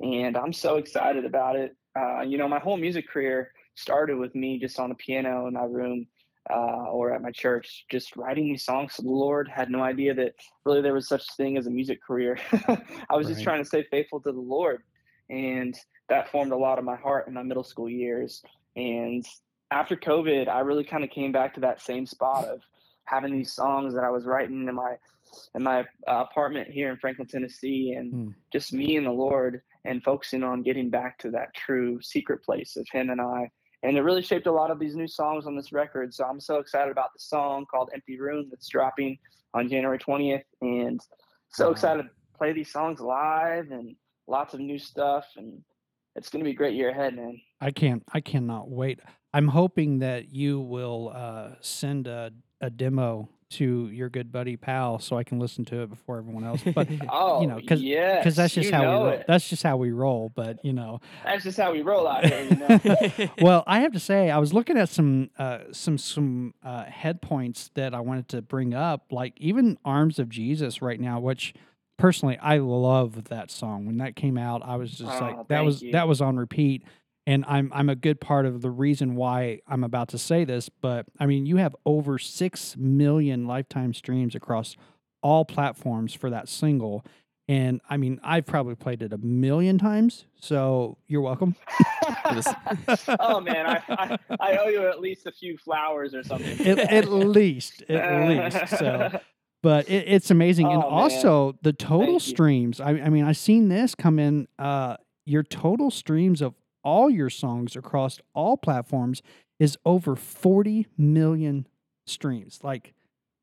And 0.01 0.35
I'm 0.35 0.51
so 0.51 0.75
excited 0.75 1.23
about 1.23 1.55
it. 1.55 1.73
Uh, 1.97 2.21
you 2.21 2.37
know, 2.37 2.49
my 2.49 2.59
whole 2.59 2.75
music 2.75 3.07
career 3.07 3.53
started 3.75 4.17
with 4.17 4.35
me 4.35 4.59
just 4.59 4.79
on 4.79 4.89
the 4.89 4.95
piano 4.95 5.47
in 5.47 5.53
my 5.53 5.63
room 5.63 6.07
uh, 6.49 6.89
or 6.89 7.13
at 7.13 7.21
my 7.21 7.31
church, 7.31 7.85
just 7.91 8.15
writing 8.15 8.45
these 8.45 8.65
songs 8.65 8.95
to 8.95 9.01
the 9.03 9.09
Lord. 9.09 9.47
Had 9.47 9.69
no 9.69 9.81
idea 9.81 10.13
that 10.15 10.33
really 10.65 10.81
there 10.81 10.93
was 10.93 11.07
such 11.07 11.23
a 11.29 11.35
thing 11.35 11.57
as 11.57 11.67
a 11.67 11.71
music 11.71 12.01
career. 12.03 12.37
I 13.09 13.15
was 13.15 13.27
just 13.27 13.43
trying 13.43 13.61
to 13.61 13.67
stay 13.67 13.83
faithful 13.91 14.19
to 14.21 14.31
the 14.31 14.39
Lord, 14.39 14.81
and 15.29 15.75
that 16.09 16.29
formed 16.31 16.51
a 16.51 16.57
lot 16.57 16.79
of 16.79 16.85
my 16.85 16.95
heart 16.95 17.27
in 17.27 17.33
my 17.33 17.43
middle 17.43 17.63
school 17.63 17.89
years. 17.89 18.41
And 18.75 19.25
after 19.71 19.95
COVID, 19.95 20.47
I 20.47 20.59
really 20.59 20.83
kind 20.83 21.03
of 21.03 21.09
came 21.09 21.31
back 21.31 21.53
to 21.55 21.61
that 21.61 21.81
same 21.81 22.05
spot 22.05 22.45
of 22.45 22.61
having 23.05 23.33
these 23.33 23.53
songs 23.53 23.93
that 23.93 24.03
I 24.03 24.09
was 24.09 24.25
writing 24.25 24.67
in 24.67 24.75
my 24.75 24.95
in 25.55 25.63
my 25.63 25.81
uh, 26.07 26.25
apartment 26.29 26.69
here 26.69 26.91
in 26.91 26.97
Franklin, 26.97 27.27
Tennessee, 27.27 27.93
and 27.97 28.11
Hmm. 28.11 28.29
just 28.51 28.73
me 28.73 28.97
and 28.97 29.05
the 29.05 29.11
Lord, 29.11 29.61
and 29.85 30.03
focusing 30.03 30.43
on 30.43 30.61
getting 30.61 30.89
back 30.89 31.17
to 31.19 31.31
that 31.31 31.53
true 31.53 32.01
secret 32.01 32.43
place 32.43 32.75
of 32.75 32.85
Him 32.91 33.09
and 33.09 33.21
I. 33.21 33.49
And 33.83 33.97
it 33.97 34.01
really 34.01 34.21
shaped 34.21 34.47
a 34.47 34.51
lot 34.51 34.69
of 34.69 34.79
these 34.79 34.95
new 34.95 35.07
songs 35.07 35.47
on 35.47 35.55
this 35.55 35.71
record. 35.71 36.13
So 36.13 36.23
I'm 36.25 36.39
so 36.39 36.57
excited 36.57 36.91
about 36.91 37.13
the 37.13 37.19
song 37.19 37.65
called 37.65 37.89
Empty 37.93 38.19
Room 38.19 38.47
that's 38.49 38.67
dropping 38.67 39.17
on 39.53 39.67
January 39.67 39.97
20th, 39.99 40.43
and 40.61 40.99
so 41.49 41.65
Wow. 41.65 41.71
excited 41.71 42.03
to 42.03 42.09
play 42.37 42.53
these 42.53 42.71
songs 42.71 43.01
live 43.01 43.71
and 43.71 43.95
lots 44.27 44.53
of 44.53 44.59
new 44.61 44.79
stuff. 44.79 45.25
And 45.35 45.61
it's 46.15 46.29
going 46.29 46.39
to 46.41 46.45
be 46.45 46.51
a 46.51 46.55
great 46.55 46.75
year 46.75 46.89
ahead, 46.89 47.15
man. 47.15 47.41
I 47.59 47.71
can't. 47.71 48.03
I 48.13 48.21
cannot 48.21 48.69
wait. 48.69 48.99
I'm 49.33 49.47
hoping 49.47 49.99
that 49.99 50.29
you 50.29 50.59
will 50.59 51.11
uh, 51.13 51.51
send 51.61 52.07
a, 52.07 52.31
a 52.61 52.69
demo 52.69 53.29
to 53.51 53.87
your 53.89 54.09
good 54.09 54.31
buddy 54.31 54.57
pal 54.57 54.99
so 54.99 55.17
I 55.17 55.23
can 55.23 55.39
listen 55.39 55.65
to 55.65 55.81
it 55.83 55.89
before 55.89 56.17
everyone 56.17 56.43
else. 56.43 56.61
But 56.75 56.87
Oh, 57.09 57.41
you 57.41 57.47
know, 57.47 57.59
'cause- 57.67 57.81
yes, 57.81 58.19
because 58.19 58.35
that's 58.35 58.53
just 58.53 58.71
how 58.71 58.81
we 58.81 58.87
roll. 58.87 59.07
it. 59.07 59.25
That's 59.27 59.49
just 59.49 59.63
how 59.63 59.77
we 59.77 59.91
roll. 59.91 60.31
But 60.35 60.63
you 60.65 60.73
know, 60.73 60.99
That's 61.23 61.43
just 61.43 61.57
how 61.57 61.71
we 61.71 61.81
roll 61.81 62.07
out 62.07 62.25
here. 62.25 62.43
You 62.49 62.55
know? 62.55 63.29
well, 63.41 63.63
I 63.67 63.81
have 63.81 63.91
to 63.93 63.99
say, 63.99 64.29
I 64.29 64.37
was 64.37 64.53
looking 64.53 64.77
at 64.77 64.89
some 64.89 65.29
uh, 65.37 65.59
some 65.71 65.97
some 65.97 66.53
uh, 66.63 66.85
head 66.85 67.21
points 67.21 67.69
that 67.75 67.93
I 67.93 67.99
wanted 67.99 68.27
to 68.29 68.41
bring 68.41 68.73
up, 68.73 69.05
like 69.11 69.33
even 69.37 69.77
"Arms 69.85 70.19
of 70.19 70.29
Jesus" 70.29 70.81
right 70.81 70.99
now, 70.99 71.19
which 71.19 71.53
personally 71.97 72.37
I 72.41 72.57
love 72.57 73.25
that 73.25 73.51
song. 73.51 73.85
When 73.85 73.97
that 73.97 74.15
came 74.15 74.37
out, 74.37 74.61
I 74.65 74.75
was 74.77 74.91
just 74.91 75.03
Oh, 75.11 75.19
like, 75.25 75.47
that 75.49 75.63
was 75.65 75.81
you. 75.81 75.91
that 75.91 76.07
was 76.07 76.19
on 76.21 76.37
repeat, 76.37 76.83
and 77.31 77.45
I'm 77.47 77.71
I'm 77.73 77.89
a 77.89 77.95
good 77.95 78.19
part 78.19 78.45
of 78.45 78.61
the 78.61 78.69
reason 78.69 79.15
why 79.15 79.61
I'm 79.67 79.83
about 79.83 80.09
to 80.09 80.17
say 80.17 80.43
this. 80.43 80.69
But 80.69 81.05
I 81.19 81.25
mean, 81.25 81.45
you 81.45 81.57
have 81.57 81.75
over 81.85 82.17
six 82.19 82.75
million 82.77 83.45
lifetime 83.47 83.93
streams 83.93 84.35
across 84.35 84.75
all 85.21 85.45
platforms 85.45 86.13
for 86.13 86.29
that 86.29 86.49
single. 86.49 87.05
And 87.47 87.81
I 87.89 87.97
mean, 87.97 88.19
I've 88.23 88.45
probably 88.45 88.75
played 88.75 89.01
it 89.01 89.11
a 89.13 89.17
million 89.17 89.77
times, 89.77 90.25
so 90.39 90.97
you're 91.07 91.21
welcome. 91.21 91.55
oh 93.19 93.39
man, 93.41 93.65
I, 93.65 93.81
I 93.89 94.17
I 94.39 94.57
owe 94.57 94.67
you 94.67 94.87
at 94.87 94.99
least 95.01 95.25
a 95.27 95.31
few 95.31 95.57
flowers 95.57 96.13
or 96.13 96.23
something. 96.23 96.65
at, 96.67 96.79
at 96.79 97.07
least, 97.11 97.83
at 97.89 98.27
least. 98.29 98.77
So, 98.77 99.19
but 99.63 99.89
it, 99.89 100.05
it's 100.07 100.31
amazing, 100.31 100.67
and 100.67 100.83
Oh, 100.83 100.89
man. 100.89 100.99
also 100.99 101.57
the 101.61 101.73
total 101.73 102.19
Thank 102.19 102.21
streams. 102.33 102.79
I, 102.79 102.91
I 102.91 103.09
mean, 103.09 103.25
I've 103.25 103.37
seen 103.37 103.69
this 103.69 103.95
come 103.95 104.19
in. 104.19 104.47
Uh, 104.57 104.97
your 105.25 105.43
total 105.43 105.91
streams 105.91 106.41
of 106.41 106.55
all 106.83 107.09
your 107.09 107.29
songs 107.29 107.75
across 107.75 108.19
all 108.33 108.57
platforms 108.57 109.21
is 109.59 109.77
over 109.85 110.15
40 110.15 110.87
million 110.97 111.67
streams. 112.05 112.59
Like, 112.63 112.93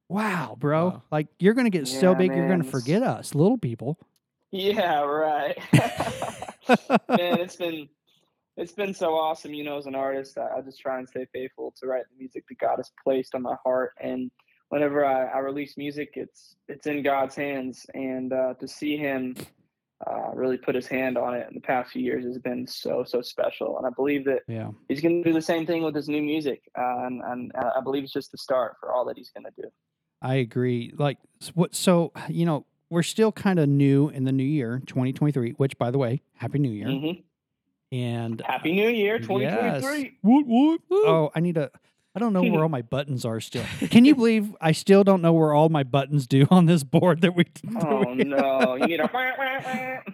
wow, 0.08 0.56
bro. 0.58 0.88
Wow. 0.88 1.02
Like, 1.10 1.28
you're 1.38 1.54
going 1.54 1.70
to 1.70 1.76
get 1.76 1.86
so 1.86 2.10
Yeah, 2.12 2.18
big, 2.18 2.34
you're 2.34 2.48
going 2.48 2.62
to 2.62 2.68
forget 2.68 3.02
us, 3.02 3.34
little 3.34 3.58
people. 3.58 3.98
Yeah, 4.50 5.02
right. 5.02 5.58
Man, 7.08 7.40
it's 7.40 7.56
been 7.56 7.88
it's 8.56 8.72
been 8.72 8.92
so 8.92 9.14
awesome. 9.14 9.54
You 9.54 9.62
know, 9.62 9.78
as 9.78 9.86
an 9.86 9.94
artist, 9.94 10.36
I, 10.36 10.58
I 10.58 10.60
just 10.62 10.80
try 10.80 10.98
and 10.98 11.08
stay 11.08 11.26
faithful 11.32 11.72
to 11.80 11.86
write 11.86 12.04
the 12.10 12.18
music 12.18 12.44
that 12.48 12.58
God 12.58 12.76
has 12.78 12.90
placed 13.04 13.34
on 13.34 13.42
my 13.42 13.56
heart. 13.62 13.92
And 14.00 14.30
whenever 14.70 15.04
I, 15.04 15.26
I 15.26 15.38
release 15.38 15.76
music, 15.76 16.12
it's 16.14 16.56
it's 16.66 16.86
in 16.86 17.02
God's 17.02 17.36
hands. 17.36 17.86
And 17.94 18.32
uh, 18.32 18.54
to 18.54 18.66
see 18.66 18.96
Him 18.96 19.36
uh, 20.06 20.30
really 20.34 20.56
put 20.56 20.74
His 20.74 20.86
hand 20.86 21.18
on 21.18 21.34
it 21.34 21.46
in 21.48 21.54
the 21.54 21.60
past 21.60 21.90
few 21.92 22.02
years 22.02 22.24
has 22.24 22.38
been 22.38 22.66
so 22.66 23.04
so 23.04 23.20
special. 23.20 23.78
And 23.78 23.86
I 23.86 23.90
believe 23.90 24.24
that 24.26 24.42
yeah. 24.46 24.70
He's 24.88 25.00
going 25.00 25.22
to 25.22 25.28
do 25.28 25.34
the 25.34 25.42
same 25.42 25.66
thing 25.66 25.82
with 25.82 25.94
His 25.94 26.08
new 26.08 26.22
music. 26.22 26.62
Uh, 26.78 27.06
and, 27.06 27.22
and 27.22 27.52
uh, 27.56 27.72
I 27.76 27.80
believe 27.80 28.04
it's 28.04 28.12
just 28.12 28.30
the 28.32 28.38
start 28.38 28.76
for 28.80 28.92
all 28.92 29.04
that 29.06 29.16
He's 29.16 29.30
going 29.30 29.44
to 29.44 29.62
do. 29.62 29.68
I 30.22 30.36
agree. 30.36 30.92
Like, 30.96 31.18
what? 31.54 31.74
So, 31.74 32.12
you 32.28 32.44
know, 32.46 32.66
we're 32.90 33.02
still 33.02 33.32
kind 33.32 33.58
of 33.58 33.68
new 33.68 34.08
in 34.08 34.24
the 34.24 34.32
new 34.32 34.44
year, 34.44 34.82
2023, 34.86 35.52
which, 35.52 35.76
by 35.78 35.90
the 35.90 35.98
way, 35.98 36.22
Happy 36.34 36.58
New 36.58 36.70
Year. 36.70 36.86
Mhm. 36.88 37.22
And 37.92 38.42
Happy 38.46 38.72
New 38.72 38.88
Year, 38.88 39.16
Yes. 39.16 39.26
2023. 39.26 40.18
What 40.22 40.44
what? 40.46 40.80
Oh, 40.90 41.30
I 41.34 41.40
need 41.40 41.56
a. 41.56 41.70
I 42.18 42.20
don't 42.20 42.32
know 42.32 42.42
where 42.42 42.64
all 42.64 42.68
my 42.68 42.82
buttons 42.82 43.24
are 43.24 43.38
still. 43.38 43.62
Can 43.90 44.04
you 44.04 44.14
believe 44.16 44.56
I 44.60 44.72
still 44.72 45.04
don't 45.04 45.22
know 45.22 45.32
where 45.32 45.52
all 45.54 45.68
my 45.68 45.84
buttons 45.84 46.26
do 46.26 46.48
on 46.50 46.66
this 46.66 46.82
board 46.82 47.20
that 47.20 47.36
we? 47.36 47.44
that 47.64 47.84
Oh 47.86 48.12
we- 48.12 48.24
no! 48.24 48.74
You 48.74 48.86
need 48.88 48.98
a. 48.98 49.08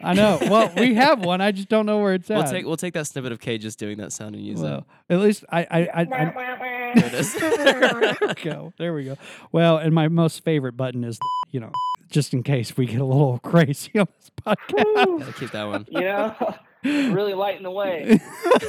I 0.02 0.12
know. 0.12 0.38
Well, 0.42 0.70
we 0.76 0.94
have 0.96 1.24
one. 1.24 1.40
I 1.40 1.50
just 1.50 1.70
don't 1.70 1.86
know 1.86 1.98
where 2.00 2.12
it's 2.12 2.30
at. 2.30 2.36
We'll 2.36 2.50
take 2.52 2.66
we'll 2.66 2.76
take 2.76 2.92
that 2.92 3.06
snippet 3.06 3.32
of 3.32 3.40
Cade 3.40 3.62
just 3.62 3.78
doing 3.78 3.96
that 3.98 4.12
sound 4.12 4.34
and 4.34 4.44
use 4.44 4.60
Well, 4.60 4.86
at 5.08 5.20
least 5.20 5.44
I 5.50 5.60
I, 5.62 5.78
I, 5.80 6.00
I 6.02 6.90
There 6.94 7.06
it 7.06 7.14
is. 7.14 7.34
there 7.34 8.16
we 8.20 8.34
go. 8.42 8.72
There 8.78 8.94
we 8.94 9.04
go. 9.04 9.16
Well, 9.50 9.78
and 9.78 9.94
my 9.94 10.08
most 10.08 10.44
favorite 10.44 10.76
button 10.76 11.02
is, 11.04 11.18
the, 11.18 11.28
you 11.52 11.60
know, 11.60 11.72
just 12.10 12.32
in 12.34 12.42
case 12.42 12.76
we 12.76 12.86
get 12.86 13.00
a 13.00 13.04
little 13.04 13.38
crazy 13.40 13.98
on 13.98 14.06
this 14.20 14.30
podcast. 14.46 15.18
Gotta 15.18 15.32
keep 15.32 15.50
that 15.52 15.64
one. 15.64 15.86
you 15.88 16.00
know, 16.02 16.54
really 16.84 17.34
lighting 17.34 17.62
the 17.64 17.70
way. 17.70 18.20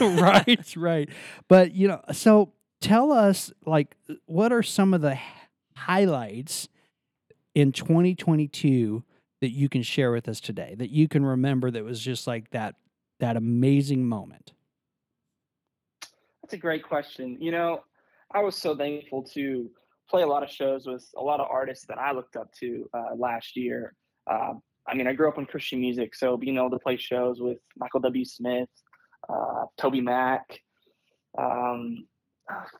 right, 0.01 0.73
right. 0.77 1.09
But 1.47 1.73
you 1.73 1.87
know, 1.87 2.01
so 2.13 2.51
tell 2.85 3.11
us 3.11 3.51
like 3.65 3.95
what 4.27 4.53
are 4.53 4.61
some 4.61 4.93
of 4.93 5.01
the 5.01 5.17
highlights 5.75 6.69
in 7.55 7.71
2022 7.71 9.03
that 9.41 9.49
you 9.49 9.67
can 9.67 9.81
share 9.81 10.11
with 10.11 10.29
us 10.29 10.39
today 10.39 10.75
that 10.77 10.91
you 10.91 11.07
can 11.07 11.25
remember 11.25 11.71
that 11.71 11.83
was 11.83 11.99
just 11.99 12.27
like 12.27 12.47
that 12.51 12.75
that 13.19 13.37
amazing 13.37 14.05
moment. 14.05 14.53
That's 16.43 16.53
a 16.53 16.57
great 16.57 16.83
question. 16.83 17.37
You 17.39 17.51
know, 17.51 17.79
I 18.31 18.41
was 18.41 18.55
so 18.55 18.77
thankful 18.77 19.23
to 19.33 19.67
play 20.07 20.21
a 20.21 20.27
lot 20.27 20.43
of 20.43 20.49
shows 20.51 20.85
with 20.85 21.09
a 21.17 21.23
lot 21.23 21.39
of 21.39 21.47
artists 21.49 21.85
that 21.87 21.97
I 21.97 22.11
looked 22.11 22.35
up 22.35 22.51
to 22.59 22.87
uh, 22.93 23.15
last 23.15 23.55
year. 23.55 23.95
Uh, 24.29 24.53
I 24.87 24.93
mean, 24.93 25.07
I 25.07 25.13
grew 25.13 25.27
up 25.27 25.39
in 25.39 25.47
Christian 25.47 25.79
music, 25.79 26.13
so 26.13 26.37
being 26.37 26.57
able 26.57 26.69
to 26.69 26.77
play 26.77 26.97
shows 26.97 27.39
with 27.39 27.57
Michael 27.77 28.01
W. 28.01 28.25
Smith, 28.25 28.69
uh, 29.27 29.65
TobyMac, 29.79 30.41
um, 31.39 32.05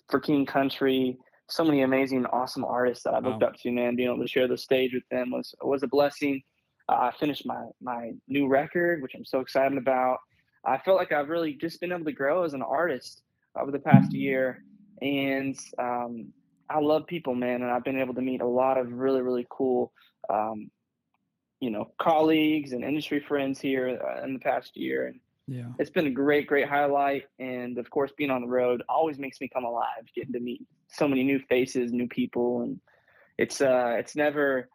for 0.10 0.19
King 0.19 0.45
Country, 0.45 1.17
so 1.50 1.63
many 1.63 1.81
amazing, 1.81 2.25
awesome 2.27 2.65
artists 2.65 3.03
that 3.03 3.13
I 3.13 3.19
looked 3.19 3.41
Wow. 3.41 3.50
up 3.50 3.55
to. 3.57 3.72
Man, 3.72 3.95
being 3.95 4.10
able 4.10 4.22
to 4.22 4.27
share 4.27 4.48
the 4.48 4.57
stage 4.57 4.93
with 4.93 5.07
them 5.10 5.31
was 5.31 5.53
was 5.62 5.84
a 5.84 5.88
blessing. 5.88 6.41
Uh, 6.89 6.95
I 6.95 7.12
finished 7.19 7.45
my 7.45 7.65
my 7.81 8.12
new 8.27 8.48
record, 8.48 9.01
which 9.01 9.13
I'm 9.15 9.25
so 9.25 9.39
excited 9.39 9.77
about. 9.77 10.19
I 10.65 10.77
felt 10.79 10.98
like 10.98 11.12
I've 11.12 11.29
really 11.29 11.53
just 11.53 11.79
been 11.79 11.91
able 11.91 12.05
to 12.05 12.12
grow 12.12 12.43
as 12.43 12.53
an 12.53 12.63
artist 12.63 13.22
over 13.60 13.72
the 13.72 13.79
past 13.79 14.13
year, 14.13 14.63
and 15.01 15.57
um, 15.79 16.34
I 16.69 16.79
love 16.79 17.05
people, 17.05 17.36
man, 17.36 17.62
and 17.62 17.72
I've 17.72 17.84
been 17.84 18.00
able 18.00 18.15
to 18.15 18.22
meet 18.22 18.41
a 18.41 18.48
lot 18.48 18.77
of 18.79 18.91
really, 18.91 19.22
really 19.22 19.45
cool, 19.51 19.93
um, 20.29 20.72
you 21.60 21.69
know, 21.69 21.91
colleagues 22.01 22.72
and 22.72 22.84
industry 22.84 23.19
friends 23.19 23.62
here 23.62 24.00
uh, 24.03 24.24
in 24.24 24.34
the 24.34 24.39
past 24.39 24.75
year, 24.75 25.07
and 25.07 25.19
Yeah. 25.48 25.70
it's 25.80 25.90
been 25.92 26.08
a 26.08 26.12
great, 26.12 26.48
great 26.48 26.68
highlight. 26.68 27.24
And 27.40 27.78
of 27.78 27.90
course, 27.90 28.12
being 28.18 28.32
on 28.32 28.42
the 28.42 28.48
road 28.48 28.82
always 28.90 29.20
makes 29.20 29.40
me 29.40 29.48
come 29.54 29.64
alive, 29.64 30.04
getting 30.16 30.34
to 30.34 30.40
meet 30.40 30.62
so 30.88 31.08
many 31.08 31.24
new 31.24 31.40
faces, 31.50 31.92
new 31.92 32.08
people, 32.08 32.62
and 32.62 32.80
it's 33.38 33.62
uh, 33.62 33.96
it's 34.00 34.16
never, 34.16 34.70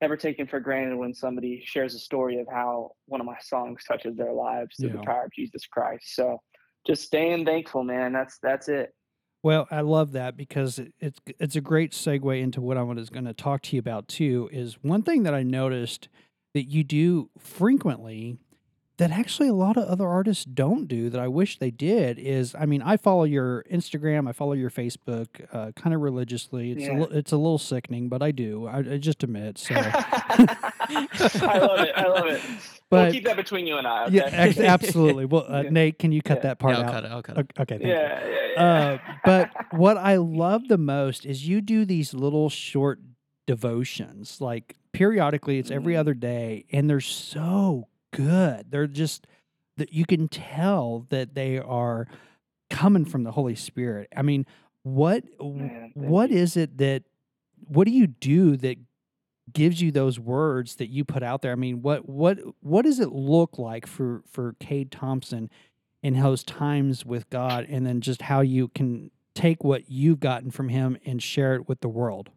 never 0.00 0.16
taken 0.16 0.46
for 0.46 0.60
granted 0.60 0.96
when 0.96 1.14
somebody 1.14 1.62
shares 1.64 1.94
a 1.94 1.98
story 1.98 2.38
of 2.40 2.46
how 2.50 2.92
one 3.06 3.20
of 3.20 3.26
my 3.26 3.38
songs 3.40 3.82
touches 3.86 4.16
their 4.16 4.32
lives 4.32 4.76
through 4.76 4.90
Yeah. 4.90 4.96
the 4.96 5.02
power 5.06 5.24
of 5.24 5.32
Jesus 5.32 5.66
Christ. 5.66 6.14
So, 6.14 6.38
just 6.86 7.04
staying 7.04 7.44
thankful, 7.46 7.84
man. 7.84 8.12
That's 8.12 8.38
that's 8.42 8.68
it. 8.68 8.94
Well, 9.42 9.66
I 9.72 9.80
love 9.80 10.12
that 10.12 10.36
because 10.36 10.78
it, 10.78 10.92
it's 11.00 11.18
it's 11.40 11.56
a 11.56 11.60
great 11.60 11.92
segue 11.92 12.40
into 12.40 12.60
what 12.60 12.76
I 12.76 12.82
was 12.82 13.10
going 13.10 13.24
to 13.24 13.34
talk 13.34 13.62
to 13.62 13.76
you 13.76 13.80
about 13.80 14.06
too. 14.08 14.48
Is 14.52 14.74
one 14.82 15.02
thing 15.02 15.22
that 15.24 15.34
I 15.34 15.42
noticed 15.42 16.08
that 16.54 16.64
you 16.64 16.84
do 16.84 17.30
frequently 17.38 18.36
that 19.02 19.10
actually 19.10 19.48
a 19.48 19.54
lot 19.54 19.76
of 19.76 19.84
other 19.88 20.06
artists 20.08 20.44
don't 20.44 20.86
do 20.86 21.10
that 21.10 21.20
I 21.20 21.28
wish 21.28 21.58
they 21.58 21.70
did 21.70 22.18
is 22.18 22.54
I 22.58 22.66
mean 22.66 22.82
I 22.82 22.96
follow 22.96 23.24
your 23.24 23.64
Instagram, 23.70 24.28
I 24.28 24.32
follow 24.32 24.52
your 24.54 24.70
Facebook, 24.70 25.28
uh, 25.52 25.72
kind 25.72 25.94
of 25.94 26.00
religiously. 26.00 26.72
It's 26.72 26.88
a 26.88 26.92
li- 26.92 27.08
it's 27.18 27.32
a 27.32 27.36
little 27.36 27.58
sickening, 27.58 28.08
but 28.08 28.22
I 28.22 28.30
do. 28.30 28.66
I, 28.66 28.78
I 28.78 28.98
just 28.98 29.22
admit. 29.22 29.58
So 29.58 29.74
I 29.76 31.58
love 31.58 31.80
it. 31.80 31.92
I 31.96 32.06
love 32.06 32.26
it. 32.26 32.40
But- 32.90 33.04
we'll 33.04 33.12
keep 33.12 33.24
that 33.24 33.36
between 33.36 33.66
you 33.66 33.78
and 33.78 33.86
I. 33.86 34.04
Okay? 34.06 34.16
yeah, 34.16 34.24
ex- 34.32 34.58
absolutely. 34.58 35.24
Well, 35.24 35.46
uh, 35.48 35.62
Yeah. 35.64 35.70
Nate, 35.70 35.98
can 35.98 36.12
you 36.12 36.22
cut 36.22 36.38
Yeah. 36.38 36.42
that 36.42 36.58
part 36.58 36.74
Yeah, 36.76 36.82
I'll 36.82 36.88
out? 36.88 36.92
cut 36.92 37.04
it. 37.04 37.10
I'll 37.10 37.22
cut 37.22 37.36
it. 37.38 37.40
Okay, 37.40 37.62
okay, 37.62 37.78
thank 37.78 37.82
you. 37.82 37.88
yeah, 37.90 38.26
yeah, 38.26 38.46
yeah. 38.56 38.62
Uh, 38.62 38.98
but 39.24 39.50
what 39.72 39.96
I 39.96 40.16
love 40.16 40.68
the 40.68 40.78
most 40.78 41.24
is 41.26 41.46
you 41.48 41.60
do 41.60 41.84
these 41.84 42.12
little 42.14 42.50
short 42.50 43.00
devotions. 43.46 44.40
Like 44.40 44.76
periodically, 44.92 45.58
it's 45.58 45.70
every 45.70 45.94
Mhm. 45.94 45.98
other 46.00 46.14
day, 46.14 46.64
and 46.72 46.88
they're 46.88 47.00
so 47.00 47.88
good. 48.12 48.70
They're 48.70 48.86
just 48.86 49.26
that 49.76 49.92
you 49.92 50.04
can 50.04 50.28
tell 50.28 51.06
that 51.10 51.34
they 51.34 51.58
are 51.58 52.06
coming 52.70 53.04
from 53.04 53.24
the 53.24 53.32
Holy 53.32 53.54
Spirit. 53.54 54.08
I 54.16 54.22
mean, 54.22 54.46
what 54.82 55.24
Man, 55.40 55.92
what 55.94 56.30
you. 56.30 56.36
is 56.36 56.56
it 56.56 56.78
that 56.78 57.04
what 57.68 57.86
do 57.86 57.92
you 57.92 58.06
do 58.06 58.56
that 58.58 58.76
gives 59.52 59.80
you 59.80 59.90
those 59.90 60.18
words 60.18 60.76
that 60.76 60.88
you 60.88 61.04
put 61.04 61.22
out 61.22 61.42
there? 61.42 61.52
I 61.52 61.56
mean, 61.56 61.82
what 61.82 62.08
what 62.08 62.38
what 62.60 62.82
does 62.84 63.00
it 63.00 63.12
look 63.12 63.58
like 63.58 63.86
for 63.86 64.22
for 64.26 64.54
Cade 64.60 64.90
Thompson 64.90 65.50
in 66.02 66.20
those 66.20 66.42
times 66.42 67.06
with 67.06 67.30
God, 67.30 67.66
and 67.68 67.86
then 67.86 68.00
just 68.00 68.22
how 68.22 68.40
you 68.40 68.68
can 68.68 69.10
take 69.34 69.62
what 69.62 69.90
you've 69.90 70.20
gotten 70.20 70.50
from 70.50 70.68
Him 70.68 70.98
and 71.04 71.22
share 71.22 71.54
it 71.54 71.68
with 71.68 71.80
the 71.80 71.88
world? 71.88 72.30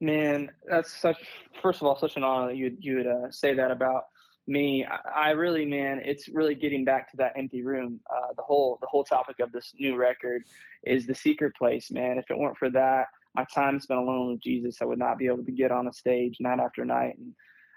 Man, 0.00 0.50
that's 0.68 0.92
such. 0.92 1.16
First 1.60 1.80
of 1.80 1.88
all, 1.88 1.98
such 1.98 2.16
an 2.16 2.24
honor 2.24 2.48
that 2.48 2.56
you 2.56 2.76
you 2.78 2.96
would 2.96 3.06
uh, 3.06 3.30
say 3.30 3.54
that 3.54 3.70
about 3.70 4.04
me. 4.46 4.84
I, 4.84 5.28
I 5.28 5.30
really, 5.30 5.64
man, 5.64 6.00
it's 6.04 6.28
really 6.28 6.54
getting 6.54 6.84
back 6.84 7.10
to 7.10 7.16
that 7.16 7.32
empty 7.36 7.62
room. 7.62 8.00
Uh, 8.08 8.32
the 8.36 8.42
whole 8.42 8.78
the 8.80 8.86
whole 8.86 9.02
topic 9.02 9.40
of 9.40 9.50
this 9.50 9.72
new 9.78 9.96
record 9.96 10.44
is 10.84 11.06
the 11.06 11.14
secret 11.14 11.54
place, 11.56 11.90
man. 11.90 12.18
If 12.18 12.30
it 12.30 12.38
weren't 12.38 12.56
for 12.56 12.70
that, 12.70 13.06
my 13.34 13.44
time 13.52 13.80
spent 13.80 13.98
alone 14.00 14.32
with 14.32 14.40
Jesus, 14.40 14.78
I 14.80 14.84
would 14.84 14.98
not 14.98 15.18
be 15.18 15.26
able 15.26 15.44
to 15.44 15.52
get 15.52 15.72
on 15.72 15.88
a 15.88 15.92
stage 15.92 16.36
night 16.40 16.60
after 16.60 16.84
night 16.84 17.16
and 17.18 17.34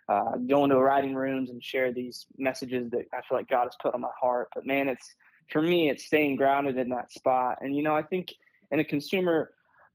uh, 0.07 0.37
go 0.47 0.63
into 0.63 0.77
writing 0.77 1.15
rooms 1.15 1.49
and 1.49 1.63
share 1.63 1.91
these 1.91 2.27
messages 2.37 2.89
that 2.91 3.05
I 3.13 3.21
feel 3.27 3.37
like 3.37 3.49
God 3.49 3.63
has 3.63 3.75
put 3.81 3.93
on 3.93 4.01
my 4.01 4.09
heart. 4.19 4.49
But 4.53 4.65
man, 4.65 4.87
it's 4.89 5.15
for 5.51 5.61
me, 5.61 5.89
it's 5.89 6.05
staying 6.05 6.35
grounded 6.35 6.77
in 6.77 6.89
that 6.89 7.11
spot. 7.11 7.57
And 7.61 7.75
you 7.75 7.81
know, 7.83 7.95
I 7.95 8.03
think 8.03 8.33
in 8.71 8.79
a 8.79 8.83
consumer 8.83 9.51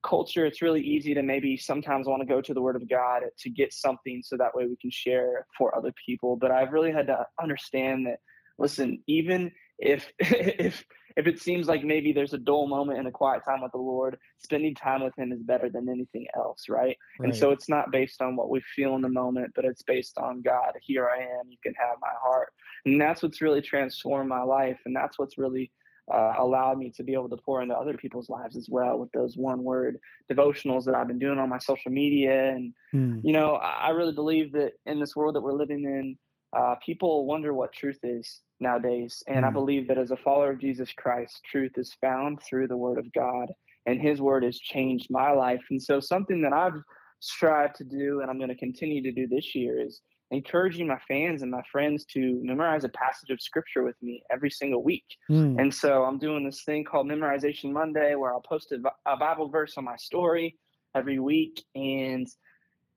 culture, 0.06 0.46
it's 0.46 0.62
really 0.62 0.82
easy 0.82 1.14
to 1.14 1.22
maybe 1.22 1.56
sometimes 1.56 2.06
want 2.06 2.20
to 2.20 2.26
go 2.26 2.40
to 2.40 2.54
the 2.54 2.62
Word 2.62 2.76
of 2.76 2.88
God 2.88 3.22
to 3.38 3.50
get 3.50 3.72
something 3.72 4.22
so 4.24 4.36
that 4.36 4.54
way 4.54 4.66
we 4.66 4.76
can 4.76 4.90
share 4.90 5.46
for 5.58 5.76
other 5.76 5.92
people. 6.04 6.36
But 6.36 6.50
I've 6.50 6.72
really 6.72 6.92
had 6.92 7.08
to 7.08 7.26
understand 7.42 8.06
that, 8.06 8.18
listen, 8.58 9.02
even 9.06 9.50
if 9.78 10.10
if 10.18 10.84
if 11.16 11.26
it 11.26 11.40
seems 11.40 11.66
like 11.66 11.82
maybe 11.82 12.12
there's 12.12 12.34
a 12.34 12.38
dull 12.38 12.68
moment 12.68 12.98
in 12.98 13.06
a 13.06 13.10
quiet 13.10 13.42
time 13.42 13.62
with 13.62 13.72
the 13.72 13.78
Lord, 13.78 14.18
spending 14.38 14.74
time 14.74 15.02
with 15.02 15.16
Him 15.18 15.32
is 15.32 15.42
better 15.42 15.70
than 15.70 15.88
anything 15.88 16.26
else, 16.36 16.64
right? 16.68 16.96
And 17.20 17.34
so 17.34 17.52
it's 17.52 17.70
not 17.70 17.90
based 17.90 18.20
on 18.20 18.36
what 18.36 18.50
we 18.50 18.60
feel 18.74 18.94
in 18.96 19.00
the 19.00 19.08
moment, 19.08 19.52
but 19.54 19.64
it's 19.64 19.82
based 19.82 20.18
on 20.18 20.42
God. 20.42 20.72
Here 20.82 21.08
I 21.08 21.22
am. 21.22 21.48
You 21.48 21.56
can 21.62 21.72
have 21.74 21.96
my 22.00 22.12
heart, 22.22 22.48
and 22.84 23.00
that's 23.00 23.22
what's 23.22 23.40
really 23.40 23.62
transformed 23.62 24.28
my 24.28 24.42
life, 24.42 24.78
and 24.84 24.94
that's 24.94 25.18
what's 25.18 25.38
really 25.38 25.72
uh, 26.12 26.34
allowed 26.38 26.78
me 26.78 26.90
to 26.96 27.02
be 27.02 27.14
able 27.14 27.28
to 27.28 27.36
pour 27.36 27.62
into 27.62 27.74
other 27.74 27.96
people's 27.96 28.28
lives 28.28 28.56
as 28.56 28.68
well 28.70 28.98
with 28.98 29.10
those 29.12 29.36
one 29.36 29.62
word 29.64 29.98
devotionals 30.30 30.84
that 30.84 30.94
I've 30.94 31.08
been 31.08 31.18
doing 31.18 31.38
on 31.38 31.48
my 31.48 31.58
social 31.58 31.90
media. 31.90 32.50
And, 32.50 32.72
Hmm. 32.92 33.18
you 33.22 33.32
know, 33.32 33.54
I 33.56 33.90
really 33.90 34.12
believe 34.12 34.52
that 34.52 34.74
in 34.86 35.00
this 35.00 35.16
world 35.16 35.34
that 35.34 35.40
we're 35.40 35.52
living 35.52 35.84
in, 35.84 36.16
uh, 36.56 36.76
people 36.84 37.26
wonder 37.26 37.52
what 37.52 37.72
truth 37.72 37.98
is 38.02 38.40
nowadays. 38.60 39.22
And 39.26 39.44
I 39.44 39.50
Mm. 39.50 39.54
believe 39.54 39.88
that 39.88 39.98
as 39.98 40.10
a 40.12 40.16
follower 40.16 40.50
of 40.52 40.60
Jesus 40.60 40.92
Christ, 40.92 41.42
truth 41.44 41.72
is 41.76 41.92
found 42.00 42.40
through 42.42 42.68
the 42.68 42.76
word 42.76 42.98
of 42.98 43.12
God. 43.12 43.52
And 43.86 44.00
his 44.00 44.20
word 44.20 44.42
has 44.44 44.58
changed 44.58 45.08
my 45.10 45.30
life. 45.32 45.64
And 45.70 45.82
so, 45.82 46.00
something 46.00 46.40
that 46.42 46.52
I've 46.52 46.80
strived 47.20 47.76
to 47.76 47.84
do 47.84 48.20
and 48.20 48.30
I'm 48.30 48.38
going 48.38 48.50
to 48.50 48.56
continue 48.56 49.02
to 49.02 49.12
do 49.12 49.26
this 49.26 49.54
year 49.54 49.80
is 49.80 50.00
encouraging 50.30 50.88
my 50.88 50.98
fans 51.06 51.42
and 51.42 51.50
my 51.50 51.62
friends 51.70 52.04
to 52.04 52.40
memorize 52.42 52.84
a 52.84 52.88
passage 52.88 53.30
of 53.30 53.40
scripture 53.40 53.84
with 53.84 53.96
me 54.02 54.22
every 54.30 54.50
single 54.50 54.82
week. 54.82 55.04
Mm, 55.30 55.60
And 55.60 55.74
so 55.74 56.04
I'm 56.04 56.18
doing 56.18 56.44
this 56.44 56.62
thing 56.64 56.84
called 56.84 57.06
Memorization 57.06 57.70
Monday 57.72 58.14
where 58.16 58.32
I'll 58.32 58.40
post 58.40 58.72
a, 58.72 58.80
a 59.10 59.16
Bible 59.16 59.48
verse 59.48 59.74
on 59.76 59.84
my 59.84 59.96
story 59.96 60.56
every 60.94 61.20
week 61.20 61.64
and 61.74 62.26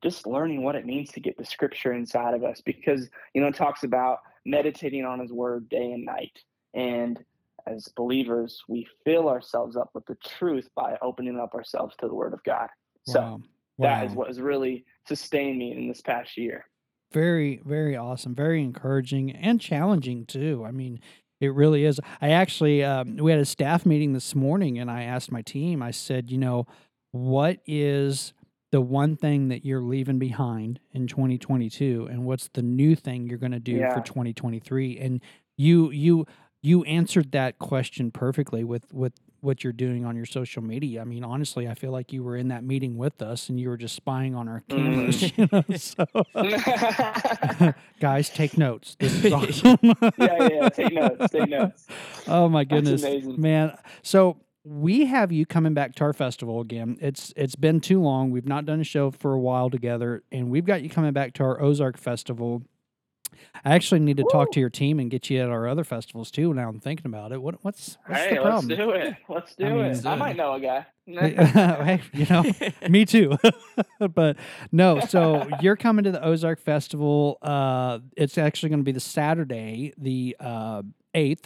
just 0.01 0.25
learning 0.25 0.63
what 0.63 0.75
it 0.75 0.85
means 0.85 1.11
to 1.11 1.19
get 1.19 1.37
the 1.37 1.45
scripture 1.45 1.93
inside 1.93 2.33
of 2.33 2.43
us 2.43 2.61
because, 2.65 3.09
you 3.33 3.41
know, 3.41 3.47
it 3.47 3.55
talks 3.55 3.83
about 3.83 4.19
meditating 4.45 5.05
on 5.05 5.19
his 5.19 5.31
word 5.31 5.69
day 5.69 5.91
and 5.91 6.05
night. 6.05 6.39
And 6.73 7.23
as 7.67 7.89
believers, 7.95 8.63
we 8.67 8.87
fill 9.03 9.29
ourselves 9.29 9.75
up 9.75 9.91
with 9.93 10.05
the 10.05 10.17
truth 10.25 10.67
by 10.75 10.97
opening 11.01 11.37
up 11.37 11.53
ourselves 11.53 11.95
to 11.99 12.07
the 12.07 12.13
word 12.13 12.33
of 12.33 12.43
God. 12.43 12.69
So 13.05 13.19
wow. 13.19 13.39
that 13.79 14.05
is 14.05 14.13
what 14.13 14.27
has 14.27 14.39
really 14.39 14.85
sustained 15.07 15.57
me 15.57 15.73
in 15.73 15.87
this 15.87 16.01
past 16.01 16.37
year. 16.37 16.65
Very 17.11 17.61
very 17.65 17.95
awesome 17.95 18.35
very 18.35 18.61
encouraging 18.61 19.31
and 19.31 19.59
challenging 19.59 20.25
too. 20.25 20.63
I 20.65 20.71
mean 20.71 20.99
it 21.41 21.53
really 21.53 21.85
is. 21.85 22.01
I 22.21 22.31
actually 22.31 22.83
um, 22.83 23.15
we 23.17 23.31
had 23.31 23.39
a 23.39 23.45
staff 23.45 23.85
meeting 23.85 24.13
this 24.13 24.35
morning 24.35 24.77
and 24.77 24.91
i 24.91 25.03
asked 25.03 25.31
my 25.31 25.41
team 25.41 25.81
i 25.81 25.91
said 25.91 26.29
you 26.29 26.37
know 26.37 26.67
what 27.11 27.59
is 27.65 28.33
the 28.71 28.81
one 28.81 29.15
thing 29.15 29.47
that 29.47 29.65
you're 29.65 29.81
leaving 29.81 30.19
behind 30.19 30.79
in 30.91 31.07
2022 31.07 32.07
and 32.11 32.25
what's 32.25 32.49
the 32.53 32.61
new 32.61 32.95
thing 32.95 33.27
you're 33.27 33.37
going 33.39 33.51
to 33.51 33.59
do 33.59 33.77
for 33.93 34.01
2023 34.01 34.97
and 34.99 35.21
you 35.57 35.89
you 35.91 36.25
you 36.61 36.83
answered 36.83 37.31
that 37.31 37.57
question 37.57 38.11
perfectly 38.11 38.63
with 38.63 38.93
with 38.93 39.13
what 39.41 39.63
you're 39.63 39.73
doing 39.73 40.05
on 40.05 40.15
your 40.15 40.25
social 40.25 40.61
media. 40.61 41.01
I 41.01 41.03
mean, 41.03 41.23
honestly, 41.23 41.67
I 41.67 41.73
feel 41.73 41.91
like 41.91 42.11
you 42.11 42.23
were 42.23 42.35
in 42.35 42.49
that 42.49 42.63
meeting 42.63 42.97
with 42.97 43.21
us 43.21 43.49
and 43.49 43.59
you 43.59 43.69
were 43.69 43.77
just 43.77 43.95
spying 43.95 44.35
on 44.35 44.47
our 44.47 44.61
cameras. 44.69 45.21
Mm. 45.21 45.29
You 45.39 45.47
know? 45.51 45.63
So, 47.63 47.73
guys, 47.99 48.29
take 48.29 48.57
notes. 48.57 48.95
This 48.99 49.23
is 49.23 49.33
awesome. 49.33 49.77
yeah, 50.17 50.49
yeah. 50.49 50.69
Take 50.69 50.93
notes. 50.93 51.31
Take 51.31 51.49
notes. 51.49 51.87
Oh 52.27 52.49
my 52.49 52.63
goodness, 52.63 53.03
man! 53.37 53.77
So 54.01 54.37
we 54.63 55.05
have 55.05 55.31
you 55.31 55.45
coming 55.45 55.73
back 55.73 55.95
to 55.95 56.03
our 56.03 56.13
festival 56.13 56.59
again. 56.61 56.97
It's 57.01 57.33
it's 57.35 57.55
been 57.55 57.79
too 57.79 58.01
long. 58.01 58.31
We've 58.31 58.47
not 58.47 58.65
done 58.65 58.79
a 58.79 58.83
show 58.83 59.11
for 59.11 59.33
a 59.33 59.39
while 59.39 59.69
together, 59.69 60.23
and 60.31 60.49
we've 60.49 60.65
got 60.65 60.81
you 60.83 60.89
coming 60.89 61.13
back 61.13 61.33
to 61.35 61.43
our 61.43 61.61
Ozark 61.61 61.97
Festival. 61.97 62.63
I 63.65 63.75
actually 63.75 63.99
need 63.99 64.17
to 64.17 64.23
talk 64.31 64.51
to 64.53 64.59
your 64.59 64.69
team 64.69 64.99
and 64.99 65.09
get 65.11 65.29
you 65.29 65.39
at 65.41 65.49
our 65.49 65.67
other 65.67 65.83
festivals 65.83 66.31
too. 66.31 66.53
Now 66.53 66.69
I'm 66.69 66.79
thinking 66.79 67.05
about 67.05 67.31
it. 67.31 67.41
What 67.41 67.63
what's 67.63 67.97
what's 68.05 68.21
Hey, 68.21 68.35
the 68.35 68.41
let's 68.41 68.65
do 68.65 68.89
it. 68.91 69.15
Let's 69.27 69.55
do 69.55 69.65
I 69.65 69.69
mean, 69.73 69.85
it. 69.85 70.05
I 70.05 70.15
might 70.15 70.35
know 70.35 70.53
a 70.53 70.59
guy. 70.59 70.85
hey, 71.07 72.01
you 72.13 72.25
know, 72.29 72.43
me 72.89 73.05
too. 73.05 73.37
but 74.13 74.37
no, 74.71 74.99
so 74.99 75.47
you're 75.61 75.75
coming 75.75 76.03
to 76.03 76.11
the 76.11 76.23
Ozark 76.23 76.59
Festival. 76.59 77.37
Uh, 77.41 77.99
it's 78.15 78.37
actually 78.37 78.69
going 78.69 78.79
to 78.81 78.83
be 78.83 78.91
the 78.91 78.99
Saturday, 78.99 79.93
the 79.97 80.35
uh, 80.39 80.83
8th 81.15 81.45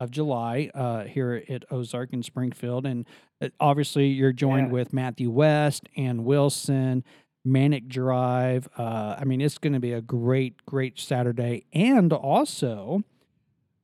of 0.00 0.10
July, 0.10 0.68
uh, 0.74 1.04
here 1.04 1.44
at 1.48 1.64
Ozark 1.70 2.12
in 2.12 2.24
Springfield. 2.24 2.86
And 2.86 3.06
uh, 3.40 3.50
obviously, 3.60 4.08
you're 4.08 4.32
joined 4.32 4.66
Yeah. 4.68 4.72
with 4.72 4.92
Matthew 4.92 5.30
West 5.30 5.88
and 5.96 6.24
Wilson, 6.24 7.04
Manic 7.44 7.88
Drive. 7.88 8.68
Uh, 8.76 9.16
I 9.18 9.24
mean, 9.24 9.40
it's 9.40 9.58
going 9.58 9.74
to 9.74 9.80
be 9.80 9.92
a 9.92 10.00
great, 10.00 10.64
great 10.66 10.98
Saturday. 10.98 11.66
And 11.72 12.12
also, 12.12 13.02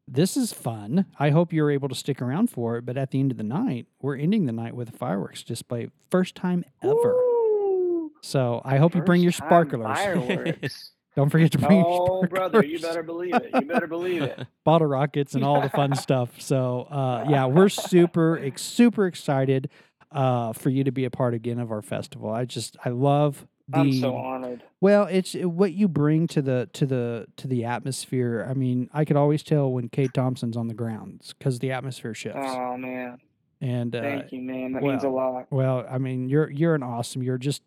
this 0.09 0.37
is 0.37 0.53
fun. 0.53 1.07
I 1.19 1.31
hope 1.31 1.53
you're 1.53 1.71
able 1.71 1.89
to 1.89 1.95
stick 1.95 2.23
around 2.23 2.51
for 2.51 2.77
it. 2.77 2.87
But 2.87 2.97
at 2.97 3.11
the 3.11 3.21
end 3.21 3.31
of 3.31 3.37
the 3.37 3.45
night, 3.45 3.87
we're 4.01 4.17
ending 4.17 4.47
the 4.47 4.53
night 4.53 4.75
with 4.75 4.89
a 4.89 4.97
fireworks 4.97 5.43
display, 5.43 5.91
first 6.11 6.35
time 6.35 6.65
ever. 6.83 7.15
Woo! 7.15 8.13
So 8.23 8.63
I 8.65 8.79
hope 8.79 8.95
you 8.95 9.03
bring 9.03 9.23
your 9.23 9.33
sparklers. 9.33 10.93
Don't 11.17 11.29
forget 11.29 11.51
to 11.53 11.59
bring 11.59 11.83
oh, 11.85 12.25
brother, 12.27 12.65
you 12.65 12.79
better 12.79 13.03
believe 13.03 13.35
it. 13.35 13.51
You 13.53 13.63
better 13.63 13.89
believe 13.89 14.23
it. 14.23 14.47
bottle 14.65 14.87
rockets 14.87 15.35
and 15.35 15.45
all 15.45 15.61
the 15.61 15.69
fun 15.69 15.95
stuff. 15.97 16.41
So 16.41 16.83
uh, 16.83 17.27
yeah, 17.29 17.47
we're 17.47 17.69
super 17.69 18.41
super 18.57 19.07
excited 19.07 19.71
uh, 20.13 20.53
for 20.53 20.71
you 20.71 20.85
to 20.85 20.93
be 20.93 21.05
a 21.05 21.11
part 21.11 21.35
again 21.35 21.59
of 21.59 21.71
our 21.71 21.83
festival. 21.83 22.31
I 22.31 22.45
just 22.45 22.77
I 22.85 22.91
love 22.91 23.47
the 23.69 23.79
I'm 23.79 23.93
so 23.93 24.17
honored. 24.17 24.63
well, 24.81 25.05
it's 25.05 25.35
what 25.35 25.73
you 25.73 25.87
bring 25.89 26.27
to 26.29 26.43
the 26.43 26.69
to 26.73 26.87
the 26.87 27.27
to 27.37 27.47
the 27.47 27.65
atmosphere. 27.65 28.47
I 28.49 28.55
mean, 28.55 28.91
I 28.93 29.05
could 29.05 29.17
always 29.17 29.43
tell 29.43 29.71
when 29.71 29.89
Cade 29.89 30.13
Thompson's 30.13 30.57
on 30.57 30.69
the 30.69 30.75
grounds 30.75 31.35
because 31.39 31.61
the 31.61 31.73
atmosphere 31.73 32.15
shifts. 32.15 32.39
Oh 32.43 32.77
man, 32.77 33.19
and 33.61 33.95
uh, 33.95 34.01
thank 34.01 34.33
you, 34.33 34.41
man. 34.41 34.73
That 34.73 34.83
means 34.83 35.05
a 35.05 35.09
lot. 35.09 35.47
Well, 35.51 35.87
I 35.89 35.99
mean, 35.99 36.29
you're 36.29 36.51
you're 36.51 36.75
an 36.75 36.83
awesome. 36.83 37.23
You're 37.23 37.39
just 37.39 37.63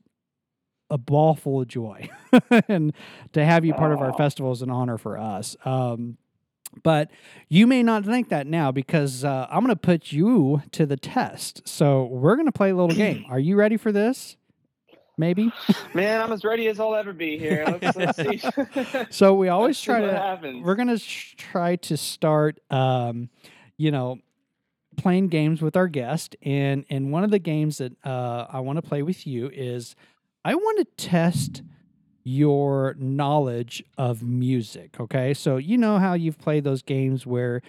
a 0.90 0.98
ball 0.98 1.36
full 1.36 1.62
of 1.62 1.68
joy, 1.68 2.10
and 2.68 2.94
to 3.32 3.46
have 3.46 3.64
you 3.64 3.74
part 3.74 3.94
of 3.94 4.00
our 4.00 4.14
festival 4.14 4.52
is 4.52 4.62
an 4.62 4.70
honor 4.70 4.98
for 4.98 5.18
us. 5.18 5.56
Um, 5.64 6.18
but 6.82 7.12
you 7.50 7.68
may 7.68 7.84
not 7.84 8.06
think 8.06 8.30
that 8.30 8.48
now 8.48 8.72
because 8.72 9.24
uh, 9.24 9.48
I'm 9.50 9.60
going 9.64 9.70
to 9.70 9.76
put 9.76 10.12
you 10.12 10.62
to 10.72 10.86
the 10.86 10.98
test. 10.98 11.68
So 11.68 12.06
we're 12.06 12.36
going 12.36 12.48
to 12.48 12.52
play 12.52 12.72
a 12.72 12.76
little 12.76 12.96
game. 12.96 13.26
Are 13.30 13.40
you 13.40 13.56
ready 13.56 13.78
for 13.78 13.92
this? 13.92 14.38
Maybe. 15.16 15.52
Man, 15.94 16.22
I'm 16.22 16.32
as 16.32 16.44
ready 16.44 16.68
as 16.68 16.80
I'll 16.80 16.96
ever 16.96 17.14
be 17.14 17.38
here. 17.38 17.66
Let's, 17.82 17.96
let's 17.96 18.18
see. 18.18 18.42
So 19.12 19.36
we 19.36 19.48
always 19.48 19.76
Let's 19.76 19.80
see 19.80 19.86
try 19.86 20.02
what 20.02 20.08
to. 20.08 20.18
happens. 20.18 20.64
We're 20.66 20.74
gonna 20.76 20.98
sh- 20.98 21.36
try 21.38 21.76
to 21.76 21.96
start, 21.98 22.60
um, 22.72 23.30
you 23.78 23.92
know, 23.92 24.18
playing 24.98 25.28
games 25.28 25.62
with 25.62 25.76
our 25.78 25.88
guest, 25.88 26.36
and 26.42 26.84
and 26.90 27.12
one 27.12 27.24
of 27.24 27.30
the 27.30 27.38
games 27.38 27.78
that 27.78 27.94
uh, 28.04 28.48
I 28.50 28.62
want 28.62 28.78
to 28.78 28.82
play 28.82 29.04
with 29.04 29.28
you 29.28 29.52
is 29.54 29.96
I 30.44 30.56
want 30.56 30.80
to 30.80 30.86
test 31.06 31.62
your 32.24 32.96
knowledge 32.98 33.84
of 33.98 34.24
music. 34.24 35.00
Okay, 35.00 35.34
so 35.34 35.58
you 35.58 35.78
know 35.78 36.00
how 36.00 36.14
you've 36.14 36.38
played 36.38 36.64
those 36.64 36.82
games 36.82 37.26
where 37.26 37.62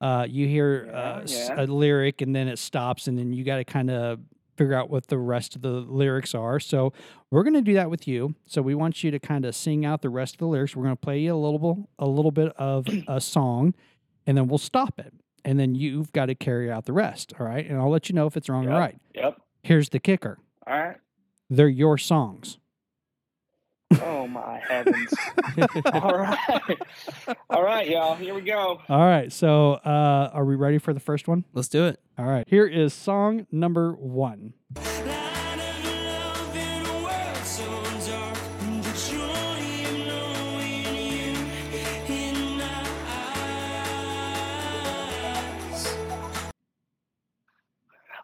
uh, 0.00 0.26
you 0.28 0.48
hear 0.48 0.90
uh, 0.92 1.22
yeah. 1.26 1.62
a 1.62 1.66
lyric 1.66 2.20
and 2.20 2.34
then 2.34 2.48
it 2.48 2.58
stops, 2.58 3.06
and 3.06 3.18
then 3.18 3.32
you 3.32 3.44
got 3.44 3.56
to 3.56 3.64
kind 3.64 3.90
of 3.90 4.20
figure 4.56 4.74
out 4.74 4.90
what 4.90 5.06
the 5.06 5.18
rest 5.18 5.56
of 5.56 5.62
the 5.62 5.70
lyrics 5.70 6.34
are. 6.34 6.60
So 6.60 6.92
we're 7.30 7.42
going 7.42 7.54
to 7.54 7.62
do 7.62 7.74
that 7.74 7.90
with 7.90 8.06
you. 8.06 8.34
So 8.46 8.62
we 8.62 8.74
want 8.74 9.02
you 9.02 9.10
to 9.10 9.18
kind 9.18 9.44
of 9.44 9.54
sing 9.54 9.84
out 9.84 10.02
the 10.02 10.10
rest 10.10 10.34
of 10.34 10.38
the 10.38 10.46
lyrics. 10.46 10.76
We're 10.76 10.84
going 10.84 10.96
to 10.96 11.00
play 11.00 11.20
you 11.20 11.34
a 11.34 11.36
little 11.36 11.58
bit, 11.58 11.84
a 11.98 12.06
little 12.06 12.30
bit 12.30 12.52
of 12.56 12.86
a 13.08 13.20
song, 13.20 13.74
and 14.26 14.36
then 14.36 14.48
we'll 14.48 14.58
stop 14.58 14.98
it. 14.98 15.14
And 15.44 15.58
then 15.58 15.74
you've 15.74 16.12
got 16.12 16.26
to 16.26 16.34
carry 16.34 16.70
out 16.70 16.84
the 16.84 16.92
rest. 16.92 17.32
All 17.40 17.46
right. 17.46 17.68
And 17.68 17.80
I'll 17.80 17.90
let 17.90 18.08
you 18.08 18.14
know 18.14 18.26
if 18.26 18.36
it's 18.36 18.48
wrong 18.48 18.68
or 18.68 18.78
right. 18.78 18.96
Yep. 19.14 19.40
Here's 19.62 19.88
the 19.88 19.98
kicker 19.98 20.38
All 20.66 20.78
right. 20.78 20.96
they're 21.50 21.68
your 21.68 21.98
songs. 21.98 22.58
Oh 24.00 24.26
my 24.26 24.60
heavens. 24.68 25.12
All 25.92 26.18
right. 26.18 26.78
All 27.50 27.62
right, 27.62 27.88
y'all. 27.88 28.14
Here 28.14 28.34
we 28.34 28.42
go. 28.42 28.80
All 28.88 29.06
right. 29.06 29.32
So 29.32 29.74
uh, 29.74 30.30
are 30.32 30.44
we 30.44 30.54
ready 30.54 30.78
for 30.78 30.92
the 30.92 31.00
first 31.00 31.28
one? 31.28 31.44
Let's 31.52 31.68
do 31.68 31.86
it. 31.86 32.00
All 32.18 32.26
right. 32.26 32.46
Here 32.48 32.66
is 32.66 32.94
song 32.94 33.46
number 33.50 33.92
one. 33.92 34.54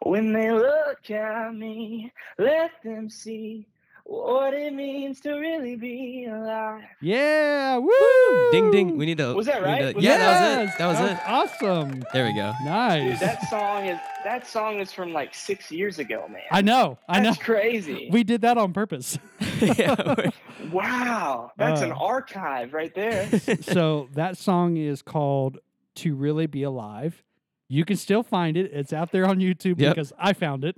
When 0.02 0.32
they 0.32 0.50
look 0.52 1.10
at 1.10 1.54
me, 1.54 2.12
let 2.38 2.70
them 2.82 3.10
see 3.10 3.66
what 4.10 4.54
it 4.54 4.72
means 4.72 5.20
to 5.20 5.32
really 5.34 5.76
be 5.76 6.24
alive. 6.24 6.82
Yeah. 7.02 7.76
Woo! 7.76 8.50
Ding 8.50 8.70
ding. 8.70 8.96
We 8.96 9.04
need 9.04 9.18
to. 9.18 9.34
Was 9.34 9.44
that 9.46 9.62
right? 9.62 9.90
to- 9.90 9.92
Was 9.96 10.02
yeah, 10.02 10.16
that 10.16 10.78
that 10.78 10.86
was 10.86 10.98
it. 10.98 10.98
That 11.28 11.36
was 11.36 11.50
it. 11.52 11.64
Awesome. 11.66 12.04
There 12.14 12.24
we 12.24 12.32
go. 12.32 12.52
Nice. 12.64 13.20
Dude, 13.20 13.28
that 13.28 13.48
song 13.50 13.84
is 13.84 13.98
that 14.24 14.46
song 14.46 14.78
is 14.80 14.92
from 14.92 15.12
like 15.12 15.34
six 15.34 15.70
years 15.70 15.98
ago, 15.98 16.26
man. 16.30 16.40
I 16.50 16.62
know. 16.62 16.96
I 17.06 17.20
know. 17.20 17.30
That's 17.32 17.42
crazy. 17.42 18.08
We 18.10 18.24
did 18.24 18.40
that 18.40 18.56
on 18.56 18.72
purpose. 18.72 19.18
yeah, 19.60 20.14
wow, 20.72 21.52
that's 21.58 21.82
an 21.82 21.92
Uh. 21.92 21.96
archive 21.96 22.72
right 22.72 22.94
there. 22.94 23.28
so 23.60 24.08
that 24.14 24.38
song 24.38 24.78
is 24.78 25.02
called 25.02 25.58
"To 25.96 26.14
Really 26.14 26.46
Be 26.46 26.62
Alive." 26.62 27.22
You 27.68 27.84
can 27.84 27.96
still 27.98 28.22
find 28.22 28.56
it. 28.56 28.70
It's 28.72 28.94
out 28.94 29.12
there 29.12 29.26
on 29.26 29.40
YouTube 29.40 29.78
Yep. 29.78 29.94
because 29.96 30.14
I 30.18 30.32
found 30.32 30.64
it. 30.64 30.76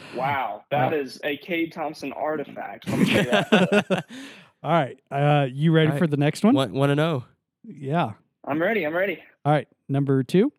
Wow, 0.14 0.64
that 0.70 0.94
is 0.94 1.20
a 1.22 1.36
Cade 1.36 1.72
Thompson 1.72 2.12
artifact. 2.12 2.88
Let 2.88 2.98
me 2.98 3.04
tell 3.04 3.24
you 3.24 3.30
that. 3.30 4.04
All 4.62 4.72
right. 4.72 4.98
Uh, 5.10 5.46
you 5.52 5.70
ready 5.70 5.88
All 5.88 5.92
right. 5.92 5.98
for 5.98 6.06
the 6.06 6.16
next 6.16 6.44
one? 6.44 6.54
Want 6.54 6.72
want 6.72 6.90
to 6.90 6.96
know? 6.96 7.24
Yeah. 7.62 8.12
I'm 8.46 8.60
ready. 8.60 8.84
I'm 8.84 8.94
ready. 8.94 9.22
All 9.44 9.52
right. 9.52 9.68
Number 9.88 10.22
two. 10.22 10.50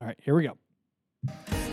All 0.00 0.06
right. 0.08 0.16
Here 0.22 0.34
we 0.36 0.44
go. 0.44 0.56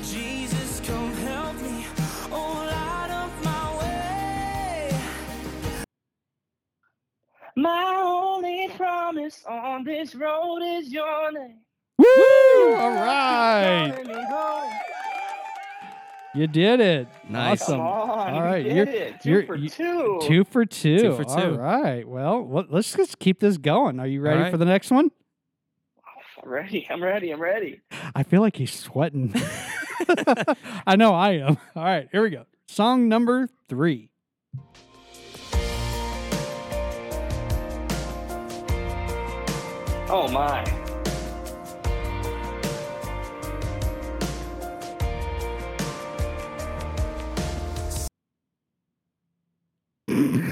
Jesus, 0.02 0.82
come 0.86 1.14
help 1.14 1.56
me. 1.62 1.86
Oh, 2.32 2.66
light 2.68 3.12
up 3.12 3.44
my 3.44 3.78
way. 3.80 5.00
My 7.56 7.96
only 8.02 8.70
promise 8.76 9.44
on 9.48 9.84
this 9.84 10.16
road 10.16 10.60
is 10.64 10.92
your 10.92 11.32
name. 11.32 11.60
Woo! 11.98 12.06
Your 12.08 12.76
All 12.78 12.90
love 12.96 13.06
right. 13.06 14.08
You 16.40 16.48
did 16.48 16.80
it. 16.80 17.08
Nice. 17.28 17.64
Awesome. 17.64 17.80
Come 17.80 17.86
on. 17.86 18.34
All 18.34 18.42
right, 18.42 18.66
You 18.66 18.74
you're- 18.76 18.90
it. 18.90 19.20
2 19.22 19.30
you're- 19.30 19.46
for 19.46 19.56
you- 19.56 19.68
two. 19.70 20.20
Two 20.24 20.44
for 20.46 20.64
two. 20.66 20.98
Two 21.00 21.16
for 21.18 21.26
two. 21.26 21.56
right. 21.56 22.08
Well, 22.08 22.48
let- 22.50 22.72
let's 22.72 22.94
just 22.96 23.20
keep 23.20 23.42
this 23.42 23.58
going. 23.58 24.00
Are 24.00 24.08
you 24.08 24.22
ready 24.22 24.44
right. 24.44 24.52
for 24.52 24.56
the 24.56 24.64
next 24.64 24.90
one? 24.90 25.12
I'm 26.42 26.50
ready. 26.50 26.88
I'm 26.90 27.04
ready. 27.04 27.32
I'm 27.32 27.42
ready. 27.42 27.82
I 28.16 28.24
feel 28.24 28.40
like 28.40 28.56
he's 28.56 28.72
sweating. 28.72 29.34
I 30.88 30.96
know 30.96 31.14
I 31.14 31.32
am. 31.40 31.58
All 31.76 31.84
right, 31.84 32.08
here 32.10 32.22
we 32.24 32.30
go. 32.30 32.46
Song 32.70 33.10
number 33.10 33.50
three. 33.68 34.10
Oh 40.12 40.28
my. 40.32 40.64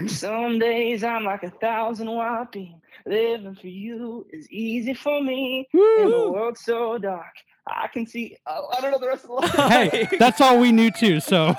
Some 0.07 0.59
days 0.59 1.03
I'm 1.03 1.23
like 1.23 1.43
a 1.43 1.49
thousand 1.49 2.07
beam. 2.51 2.81
Living 3.05 3.55
for 3.55 3.67
you 3.67 4.25
is 4.31 4.49
easy 4.49 4.93
for 4.93 5.21
me. 5.23 5.67
In 5.73 5.79
a 5.79 6.05
Woo! 6.07 6.31
world 6.31 6.57
so 6.57 6.97
dark, 6.97 7.33
I 7.67 7.87
can 7.87 8.05
see. 8.05 8.35
Oh, 8.47 8.69
I 8.77 8.81
don't 8.81 8.91
know 8.91 8.99
the 8.99 9.07
rest 9.07 9.25
of 9.25 9.29
the 9.29 9.57
line. 9.57 9.89
Hey, 9.89 10.07
that's 10.19 10.41
all 10.41 10.59
we 10.59 10.71
knew 10.71 10.91
too. 10.91 11.19
So, 11.19 11.53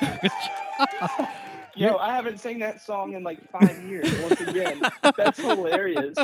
Yo, 1.76 1.96
I 1.96 2.14
haven't 2.14 2.38
sang 2.38 2.60
that 2.60 2.80
song 2.80 3.14
in 3.14 3.24
like 3.24 3.38
five 3.50 3.82
years. 3.82 4.08
Once 4.22 4.40
again, 4.40 4.80
that's 5.16 5.40
hilarious. 5.40 6.16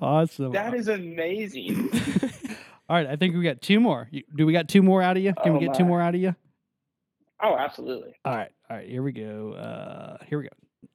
awesome. 0.00 0.52
That 0.52 0.72
is 0.74 0.88
amazing. 0.88 1.90
all 2.88 2.96
right, 2.96 3.06
I 3.06 3.16
think 3.16 3.34
we 3.36 3.42
got 3.42 3.60
two 3.60 3.80
more. 3.80 4.08
Do 4.34 4.46
we 4.46 4.52
got 4.54 4.68
two 4.68 4.82
more 4.82 5.02
out 5.02 5.16
of 5.18 5.22
you? 5.22 5.34
Can 5.42 5.52
we 5.52 5.58
Oh, 5.58 5.60
get 5.68 5.74
two 5.74 5.84
more 5.84 6.00
out 6.00 6.14
of 6.14 6.20
you? 6.22 6.34
Oh, 7.42 7.56
absolutely. 7.58 8.14
All 8.24 8.34
right, 8.34 8.50
all 8.70 8.76
right. 8.76 8.88
Here 8.88 9.02
we 9.02 9.12
go. 9.12 9.52
Uh, 9.52 10.24
here 10.28 10.38
we 10.38 10.44
go. 10.44 10.50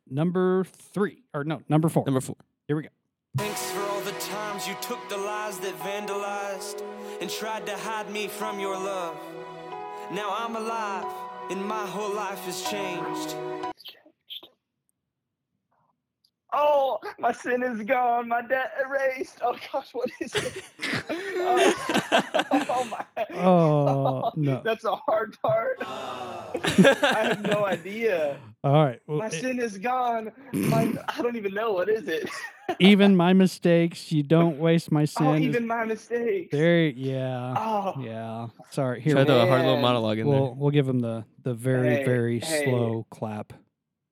Number 0.09 0.63
three, 0.63 1.23
or 1.33 1.43
no, 1.43 1.61
number 1.69 1.89
four. 1.89 2.03
Number 2.05 2.21
four. 2.21 2.35
Here 2.67 2.75
we 2.75 2.83
go. 2.83 2.89
Thanks 3.37 3.71
for 3.71 3.81
all 3.81 4.01
the 4.01 4.11
times 4.13 4.67
you 4.67 4.75
took 4.81 5.07
the 5.07 5.17
lies 5.17 5.59
that 5.59 5.77
vandalized 5.79 6.83
and 7.21 7.29
tried 7.29 7.65
to 7.67 7.77
hide 7.77 8.09
me 8.11 8.27
from 8.27 8.59
your 8.59 8.75
love. 8.75 9.17
Now 10.11 10.35
I'm 10.35 10.55
alive 10.55 11.05
and 11.51 11.63
my 11.63 11.85
whole 11.85 12.13
life 12.13 12.39
has 12.45 12.63
changed. 12.63 13.35
Oh, 16.51 16.97
my 17.19 17.31
sin 17.31 17.61
is 17.63 17.81
gone. 17.83 18.27
My 18.27 18.41
debt 18.41 18.71
erased. 18.83 19.37
Oh 19.41 19.55
gosh, 19.71 19.89
what 19.93 20.09
is 20.19 20.33
it? 20.35 20.63
oh, 21.11 22.25
oh 22.69 22.85
my. 22.85 23.25
Oh 23.35 24.31
no. 24.35 24.61
That's 24.65 24.83
a 24.85 24.95
hard 24.95 25.37
part. 25.41 25.77
Uh. 25.81 26.51
I 27.03 27.27
have 27.27 27.41
no 27.43 27.65
idea. 27.65 28.37
All 28.63 28.73
right. 28.73 28.99
Well, 29.05 29.19
My 29.19 29.27
e- 29.27 29.31
sin 29.31 29.59
is 29.59 29.77
gone. 29.77 30.31
My, 30.53 30.91
I 31.07 31.21
don't 31.21 31.35
even 31.35 31.53
know 31.53 31.71
what 31.73 31.87
is 31.87 32.07
it. 32.07 32.27
even 32.79 33.15
my 33.15 33.33
mistakes. 33.33 34.11
You 34.11 34.23
don't 34.23 34.57
waste 34.57 34.91
my 34.91 35.03
oh, 35.03 35.05
sin. 35.05 35.27
Oh, 35.27 35.35
even 35.37 35.67
my 35.67 35.85
mistakes. 35.85 36.49
there. 36.51 36.87
Yeah. 36.87 37.53
Oh, 37.57 37.93
Yeah. 38.01 38.47
Sorry. 38.71 39.01
Here. 39.01 39.13
Try 39.13 39.23
we'll- 39.23 39.47
hard 39.47 39.61
little 39.61 39.79
monologue 39.81 40.17
in 40.17 40.27
We'll 40.27 40.55
we'll 40.55 40.71
give 40.71 40.87
him 40.89 40.99
the 40.99 41.25
the 41.43 41.53
very 41.53 41.97
Hey, 41.97 42.03
very 42.05 42.39
hey. 42.39 42.65
slow 42.65 43.05
clap. 43.11 43.53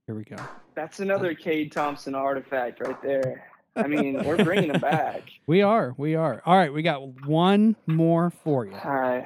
Here 0.08 0.16
we 0.16 0.24
go. 0.24 0.38
that's 0.74 1.02
another 1.02 1.34
Cade 1.36 1.72
Thompson 1.72 2.16
artifact 2.16 2.80
right 2.80 3.00
there. 3.04 3.44
I 3.76 3.88
mean, 3.88 4.24
we're 4.24 4.44
bringing 4.44 4.72
him 4.74 4.80
back. 4.82 5.24
We 5.48 5.62
are. 5.62 5.94
We 5.98 6.16
are. 6.16 6.42
All 6.46 6.58
right. 6.58 6.74
We 6.74 6.82
got 6.82 7.26
one 7.26 7.76
more 7.86 8.32
for 8.32 8.66
you. 8.66 8.74
All 8.74 8.92
right. 8.92 9.26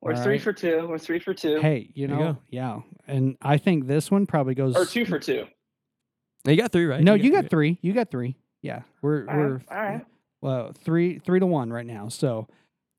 We're 0.00 0.14
All 0.14 0.22
three 0.22 0.32
right. 0.34 0.42
for 0.42 0.52
two. 0.52 0.86
We're 0.88 0.98
three 0.98 1.18
for 1.18 1.34
two. 1.34 1.60
Hey, 1.60 1.90
you 1.94 2.06
There 2.08 2.16
you 2.16 2.22
know, 2.22 2.38
yeah, 2.48 2.80
and 3.06 3.36
I 3.42 3.58
think 3.58 3.86
this 3.86 4.10
one 4.10 4.26
probably 4.26 4.54
goes. 4.54 4.74
Or 4.74 4.86
two 4.86 5.04
for 5.04 5.18
two. 5.18 5.46
You 6.44 6.56
got 6.56 6.72
three, 6.72 6.86
right? 6.86 7.02
No, 7.02 7.14
you 7.14 7.30
got 7.30 7.50
three. 7.50 7.78
You 7.82 7.92
got 7.92 8.10
three. 8.10 8.36
Yeah, 8.62 8.82
we're 9.02 9.26
All 9.28 9.36
we're 9.36 9.54
right. 9.56 9.64
All 9.70 9.76
right. 9.76 10.06
well 10.40 10.72
three 10.72 11.18
three 11.18 11.38
to 11.38 11.46
one 11.46 11.70
right 11.72 11.86
now. 11.86 12.08
So, 12.08 12.48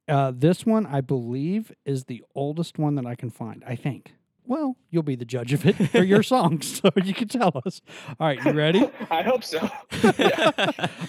uh, 0.07 0.31
this 0.35 0.65
one 0.65 0.85
I 0.85 1.01
believe 1.01 1.71
is 1.85 2.05
the 2.05 2.23
oldest 2.35 2.77
one 2.77 2.95
that 2.95 3.05
I 3.05 3.15
can 3.15 3.31
find. 3.31 3.63
I 3.65 3.75
think. 3.75 4.13
Well, 4.51 4.75
you'll 4.89 5.01
be 5.03 5.15
the 5.15 5.23
judge 5.23 5.53
of 5.53 5.65
it. 5.65 5.77
They're 5.93 6.03
your 6.03 6.23
songs, 6.23 6.81
so 6.81 6.89
you 7.05 7.13
can 7.13 7.29
tell 7.29 7.53
us. 7.65 7.79
All 8.19 8.27
right, 8.27 8.43
you 8.43 8.51
ready? 8.51 8.85
I 9.09 9.21
hope 9.21 9.45
so. 9.45 9.59
All 9.61 9.69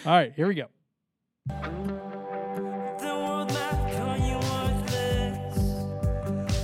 right, 0.06 0.32
here 0.36 0.46
we 0.46 0.54
go. 0.54 0.66
The 1.48 1.64
world 3.02 3.48
call 3.50 4.16
you 4.16 4.36
worthless. 4.36 5.58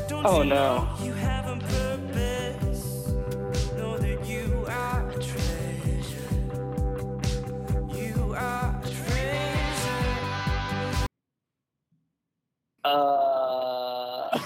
Don't 0.09 0.25
Oh, 0.25 0.43
you 0.43 0.51
no. 0.51 0.55
know 0.55 0.89
You 1.03 1.13
have 1.15 1.47
a 1.49 1.57
purpose. 1.59 3.09
Know 3.77 3.99
that 3.99 4.25
you 4.25 4.65
are 4.69 5.11
a 5.11 5.15
treasure. 5.15 6.31
You 7.93 8.35
are 8.37 8.81
a 8.81 8.83
treasure. 8.89 9.99
Uh, 12.85 14.39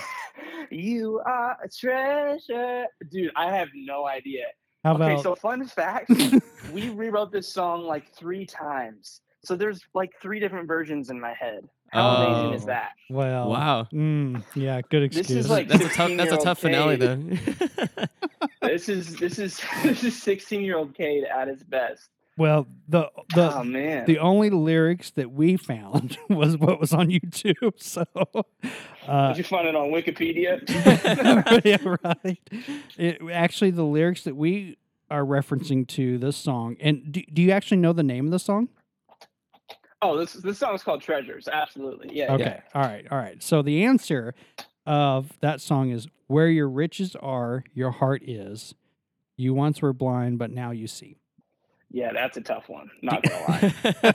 you 0.71 1.12
are 1.27 1.57
a 1.63 1.69
treasure, 1.69 2.85
dude. 3.11 3.31
I 3.37 3.55
have 3.55 3.69
no 3.75 4.07
idea. 4.07 4.45
How 4.85 4.95
about? 4.97 5.05
Okay, 5.13 5.21
about 5.21 5.23
so 5.23 5.35
fun 5.35 5.67
fact: 5.67 6.11
we 6.73 6.91
rewrote 6.91 7.33
this 7.33 7.49
song 7.53 7.83
like 7.85 8.13
three 8.15 8.45
times. 8.47 9.21
So 9.45 9.57
there's 9.57 9.81
like 9.95 10.13
three 10.23 10.39
different 10.41 10.69
versions 10.69 11.11
in 11.11 11.21
my 11.21 11.35
head. 11.35 11.69
How 11.91 12.09
amazing 12.17 12.55
is 12.55 12.63
Oh. 12.63 12.67
that? 12.67 12.91
well? 13.11 13.51
Wow. 13.51 13.87
Mm, 13.93 14.43
yeah, 14.55 14.81
good 14.89 15.11
This 15.11 15.19
excuse. 15.19 15.45
is 15.45 15.51
like 15.51 15.69
that's 15.69 15.85
a 15.85 15.89
tough. 15.89 16.11
That's 16.17 16.33
a 16.33 16.37
16-year-old 16.37 16.45
tough 16.45 16.59
finale, 16.61 16.99
Cade. 16.99 17.41
though. 17.89 18.07
This 18.63 18.89
is 18.89 19.17
this 19.17 19.39
is 19.41 19.61
this 19.83 20.05
is 20.05 20.23
16 20.23 20.63
year 20.63 20.77
old 20.79 20.95
Cade 20.95 21.25
at 21.25 21.49
his 21.49 21.63
best. 21.65 22.09
Well, 22.37 22.67
the 22.89 23.11
the 23.35 23.55
oh 23.55 23.65
man. 23.65 24.07
the 24.07 24.19
only 24.19 24.51
lyrics 24.51 25.11
that 25.13 25.33
we 25.33 25.57
found 25.57 26.17
was 26.31 26.57
what 26.57 26.81
was 26.81 26.93
on 26.93 27.09
YouTube. 27.09 27.73
So, 27.79 28.05
uh, 29.07 29.29
Did 29.29 29.39
you 29.39 29.45
find 29.45 29.69
it 29.69 29.77
on 29.77 29.91
Wikipedia? 29.91 30.63
yeah, 31.65 31.97
right. 32.05 32.41
It, 32.97 33.21
actually, 33.31 33.71
the 33.73 33.85
lyrics 33.85 34.25
that 34.25 34.37
we 34.37 34.79
are 35.11 35.25
referencing 35.25 35.87
to 35.89 36.17
this 36.19 36.37
song, 36.37 36.77
and 36.81 37.13
do, 37.13 37.23
do 37.33 37.43
you 37.43 37.51
actually 37.51 37.79
know 37.79 37.93
the 37.93 38.03
name 38.03 38.27
of 38.27 38.31
the 38.31 38.39
song? 38.39 38.69
oh, 40.03 40.19
this 40.19 40.35
this 40.35 40.59
song 40.59 40.75
is 40.75 40.83
called 40.83 41.01
Treasures. 41.01 41.49
Absolutely. 41.49 42.11
Yeah. 42.13 42.35
Okay, 42.35 42.61
all 42.75 42.83
right, 42.83 43.07
all 43.11 43.19
right. 43.19 43.43
So 43.43 43.63
the 43.63 43.85
answer 43.85 44.35
of 44.87 45.33
that 45.41 45.61
song 45.61 45.91
is 45.91 46.09
"Where 46.27 46.49
your 46.49 46.69
riches 46.69 47.17
are, 47.17 47.65
your 47.73 47.93
heart 47.93 48.23
is. 48.25 48.75
You 49.37 49.55
once 49.55 49.81
were 49.81 49.93
blind, 49.93 50.39
but 50.39 50.51
now 50.51 50.73
you 50.73 50.87
see." 50.87 51.22
Yeah, 51.93 52.13
that's 52.13 52.37
a 52.37 52.41
tough 52.41 52.69
one. 52.69 52.91
Not 53.03 53.23
gonna 53.23 54.13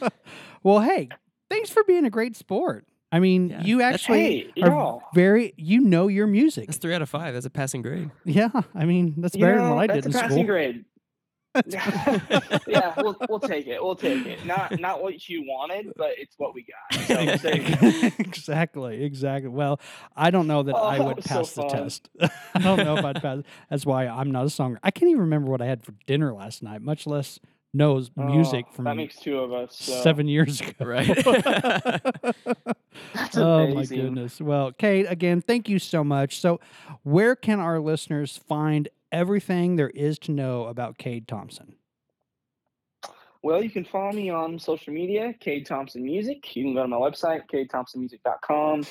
lie. 0.00 0.08
well, 0.62 0.80
hey, 0.80 1.08
thanks 1.48 1.70
for 1.70 1.84
being 1.84 2.04
a 2.04 2.10
great 2.10 2.36
sport. 2.36 2.86
I 3.12 3.18
mean, 3.18 3.48
Yeah, 3.50 3.62
you 3.62 3.82
actually 3.82 4.52
hey, 4.54 4.62
are 4.62 4.68
y'all. 4.68 5.02
very, 5.14 5.52
you 5.56 5.80
know 5.80 6.06
your 6.08 6.26
music. 6.28 6.66
That's 6.66 6.78
three 6.78 6.94
out 6.94 7.02
of 7.02 7.08
five. 7.08 7.34
That's 7.34 7.46
a 7.46 7.50
passing 7.50 7.82
grade. 7.82 8.10
Yeah, 8.24 8.50
I 8.74 8.84
mean 8.84 9.14
that's 9.18 9.34
You 9.34 9.40
better 9.40 9.56
know, 9.56 9.64
than 9.64 9.74
what 9.76 9.90
I 9.90 9.94
did 9.94 10.06
in 10.06 10.14
a 10.14 10.18
passing 10.18 10.46
grade. 10.46 10.84
yeah, 11.66 12.94
we'll 12.98 13.16
we'll 13.28 13.40
take 13.40 13.66
it. 13.66 13.82
We'll 13.82 13.96
take 13.96 14.24
it. 14.24 14.44
Not 14.46 14.78
not 14.78 15.02
what 15.02 15.28
you 15.28 15.42
wanted, 15.46 15.92
but 15.96 16.10
it's 16.16 16.34
what 16.38 16.54
we 16.54 16.64
got. 16.64 17.00
So 17.06 17.14
there 17.48 17.56
you 17.60 17.76
go. 17.76 18.06
exactly, 18.18 19.02
exactly. 19.02 19.48
Well, 19.50 19.80
I 20.16 20.30
don't 20.30 20.46
know 20.46 20.62
that 20.62 20.76
I 20.76 20.98
Oh, 20.98 21.06
would 21.08 21.24
so 21.24 21.28
pass 21.38 21.52
the 21.52 21.62
fun. 21.62 21.70
test. 21.70 22.08
I 22.54 22.58
don't 22.60 22.78
know 22.84 22.96
if 22.98 23.04
I'd 23.04 23.20
pass. 23.20 23.38
That's 23.68 23.84
why 23.84 24.06
I'm 24.06 24.30
not 24.30 24.42
a 24.44 24.46
songer. 24.48 24.76
I 24.84 24.90
can't 24.92 25.10
even 25.10 25.22
remember 25.22 25.50
what 25.50 25.60
I 25.60 25.66
had 25.66 25.84
for 25.84 25.92
dinner 26.06 26.32
last 26.32 26.62
night, 26.62 26.82
much 26.82 27.06
less 27.06 27.40
knows 27.72 28.10
music 28.16 28.66
Oh, 28.68 28.72
from 28.74 28.84
that 28.86 28.96
makes 28.96 29.16
two 29.16 29.38
of 29.38 29.52
us. 29.52 29.76
So. 29.76 29.92
seven 30.02 30.26
years 30.28 30.60
ago. 30.60 30.72
Right. 30.84 31.06
That's 33.14 33.36
oh 33.36 33.68
my 33.74 33.86
goodness. 33.86 34.40
Well, 34.40 34.72
Cade, 34.72 35.06
again, 35.08 35.40
thank 35.40 35.68
you 35.68 35.78
so 35.78 36.02
much. 36.04 36.40
So, 36.40 36.60
where 37.02 37.34
can 37.36 37.60
our 37.60 37.80
listeners 37.80 38.36
find 38.48 38.88
everything 39.12 39.76
there 39.76 39.90
is 39.90 40.18
to 40.20 40.32
know 40.32 40.64
about 40.66 40.98
Cade 40.98 41.26
Thompson? 41.28 41.74
Well, 43.42 43.62
you 43.62 43.70
can 43.70 43.84
follow 43.84 44.12
me 44.12 44.28
on 44.30 44.58
social 44.58 44.92
media, 44.92 45.32
Cade 45.40 45.64
Thompson 45.66 46.02
Music. 46.02 46.54
You 46.54 46.64
can 46.64 46.74
go 46.74 46.82
to 46.82 46.88
my 46.88 46.96
website, 46.96 47.42
cadethompsonmusic.com. 47.52 48.84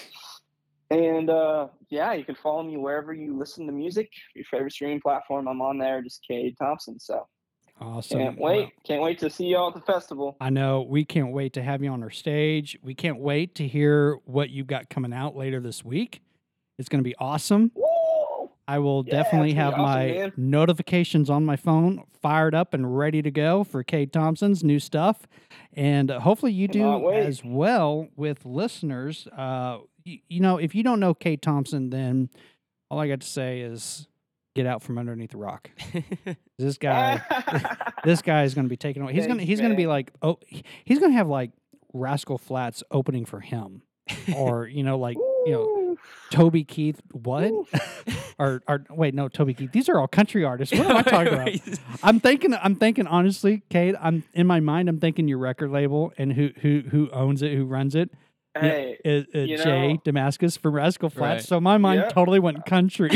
And 0.91 1.29
uh, 1.29 1.67
yeah, 1.89 2.13
you 2.13 2.25
can 2.25 2.33
follow 2.33 2.63
me 2.63 2.77
wherever 2.77 3.13
you 3.13 3.37
listen 3.37 3.67
to 3.67 3.71
music. 3.71 4.09
Your 4.35 4.45
favorite 4.45 4.71
streaming 4.73 5.01
platform, 5.01 5.47
I'm 5.47 5.61
on 5.61 5.77
there, 5.77 6.01
just 6.01 6.25
Cade 6.27 6.55
Thompson. 6.57 6.99
So 6.99 7.27
Awesome. 7.81 8.19
can't 8.19 8.39
wait. 8.39 8.69
Can't 8.83 9.01
wait 9.01 9.19
to 9.19 9.29
see 9.29 9.45
y'all 9.45 9.69
at 9.69 9.75
the 9.75 9.81
festival. 9.81 10.35
I 10.41 10.49
know 10.49 10.81
we 10.81 11.05
can't 11.05 11.31
wait 11.31 11.53
to 11.53 11.61
have 11.63 11.81
you 11.83 11.91
on 11.91 12.03
our 12.03 12.09
stage. 12.09 12.77
We 12.81 12.93
can't 12.93 13.19
wait 13.19 13.55
to 13.55 13.67
hear 13.67 14.17
what 14.25 14.49
you've 14.49 14.67
got 14.67 14.89
coming 14.89 15.13
out 15.13 15.35
later 15.35 15.61
this 15.61 15.85
week. 15.85 16.21
It's 16.77 16.89
going 16.89 17.03
to 17.03 17.07
be 17.07 17.15
awesome. 17.19 17.71
Whoa! 17.75 17.88
I 18.69 18.79
will 18.79 19.03
Yeah, 19.07 19.11
definitely 19.23 19.53
have 19.53 19.73
awesome, 19.73 19.81
my 19.83 20.05
man. 20.11 20.33
notifications 20.37 21.29
on 21.29 21.45
my 21.45 21.55
phone 21.55 22.03
fired 22.21 22.53
up 22.53 22.73
and 22.73 22.97
ready 22.97 23.21
to 23.21 23.31
go 23.31 23.63
for 23.63 23.83
Cade 23.83 24.13
Thompson's 24.13 24.63
new 24.63 24.79
stuff. 24.79 25.27
And 25.73 26.09
hopefully 26.11 26.51
you 26.51 26.67
do 26.67 27.11
as 27.11 27.43
well 27.43 28.07
with 28.15 28.45
listeners. 28.45 29.27
Uh, 29.35 29.79
you, 30.03 30.19
you 30.27 30.39
know, 30.39 30.57
if 30.57 30.75
you 30.75 30.83
don't 30.83 30.99
know 30.99 31.13
Cade 31.13 31.41
Thompson, 31.41 31.89
then 31.89 32.29
all 32.91 32.99
I 32.99 33.07
got 33.07 33.21
to 33.21 33.27
say 33.27 33.61
is 33.61 34.07
get 34.55 34.65
out 34.65 34.81
from 34.83 34.97
underneath 34.97 35.31
the 35.31 35.37
rock. 35.37 35.69
This 36.59 36.77
guy, 36.77 37.21
this 38.03 38.21
guy 38.21 38.43
is 38.43 38.53
going 38.53 38.65
to 38.65 38.69
be 38.69 38.75
taken 38.75 39.01
away. 39.01 39.13
He's 39.13 39.25
going 39.27 39.39
to 39.39 39.45
he's 39.45 39.59
going 39.61 39.71
to 39.71 39.77
be 39.77 39.87
like 39.87 40.11
oh 40.21 40.39
he's 40.83 40.99
going 40.99 41.11
to 41.11 41.17
have 41.17 41.29
like 41.29 41.51
Rascal 41.93 42.37
Flatts 42.37 42.83
opening 42.91 43.23
for 43.23 43.39
him, 43.39 43.81
or 44.35 44.67
you 44.67 44.83
know 44.83 44.97
like 44.99 45.15
you 45.49 45.55
know 45.55 45.95
Toby 46.29 46.63
Keith 46.63 47.01
what 47.11 47.51
Woo. 47.51 47.67
or 48.39 48.61
or 48.67 48.83
wait 48.89 49.13
no 49.13 49.27
Toby 49.27 49.53
Keith 49.53 49.71
these 49.71 49.89
are 49.89 49.99
all 49.99 50.07
country 50.07 50.43
artists. 50.43 50.77
What 50.77 50.87
am 50.89 50.97
I 50.97 51.01
talking 51.03 51.33
about? 51.33 51.79
I'm 52.03 52.19
thinking. 52.19 52.53
I'm 52.53 52.75
thinking 52.75 53.07
honestly, 53.07 53.63
Cade. 53.69 53.95
I'm 53.99 54.23
in 54.33 54.45
my 54.47 54.59
mind. 54.59 54.87
I'm 54.89 54.99
thinking 54.99 55.27
your 55.27 55.39
record 55.39 55.71
label 55.71 56.13
and 56.17 56.33
who 56.33 56.49
who 56.61 56.81
who 56.89 57.09
owns 57.11 57.41
it, 57.41 57.53
who 57.55 57.65
runs 57.65 57.95
it. 57.95 58.09
you 58.55 58.61
know, 58.61 58.67
Hey, 58.69 58.97
is, 59.05 59.25
uh, 59.33 59.39
you 59.39 59.57
Jay 59.57 59.93
know- 59.93 60.01
DeMarcus 60.05 60.57
from 60.59 60.73
Rascal 60.75 61.09
Flatts. 61.09 61.41
Right. 61.43 61.47
So 61.47 61.59
my 61.59 61.77
mind 61.77 62.01
Yep. 62.01 62.13
totally 62.13 62.39
went 62.39 62.65
country. 62.65 63.09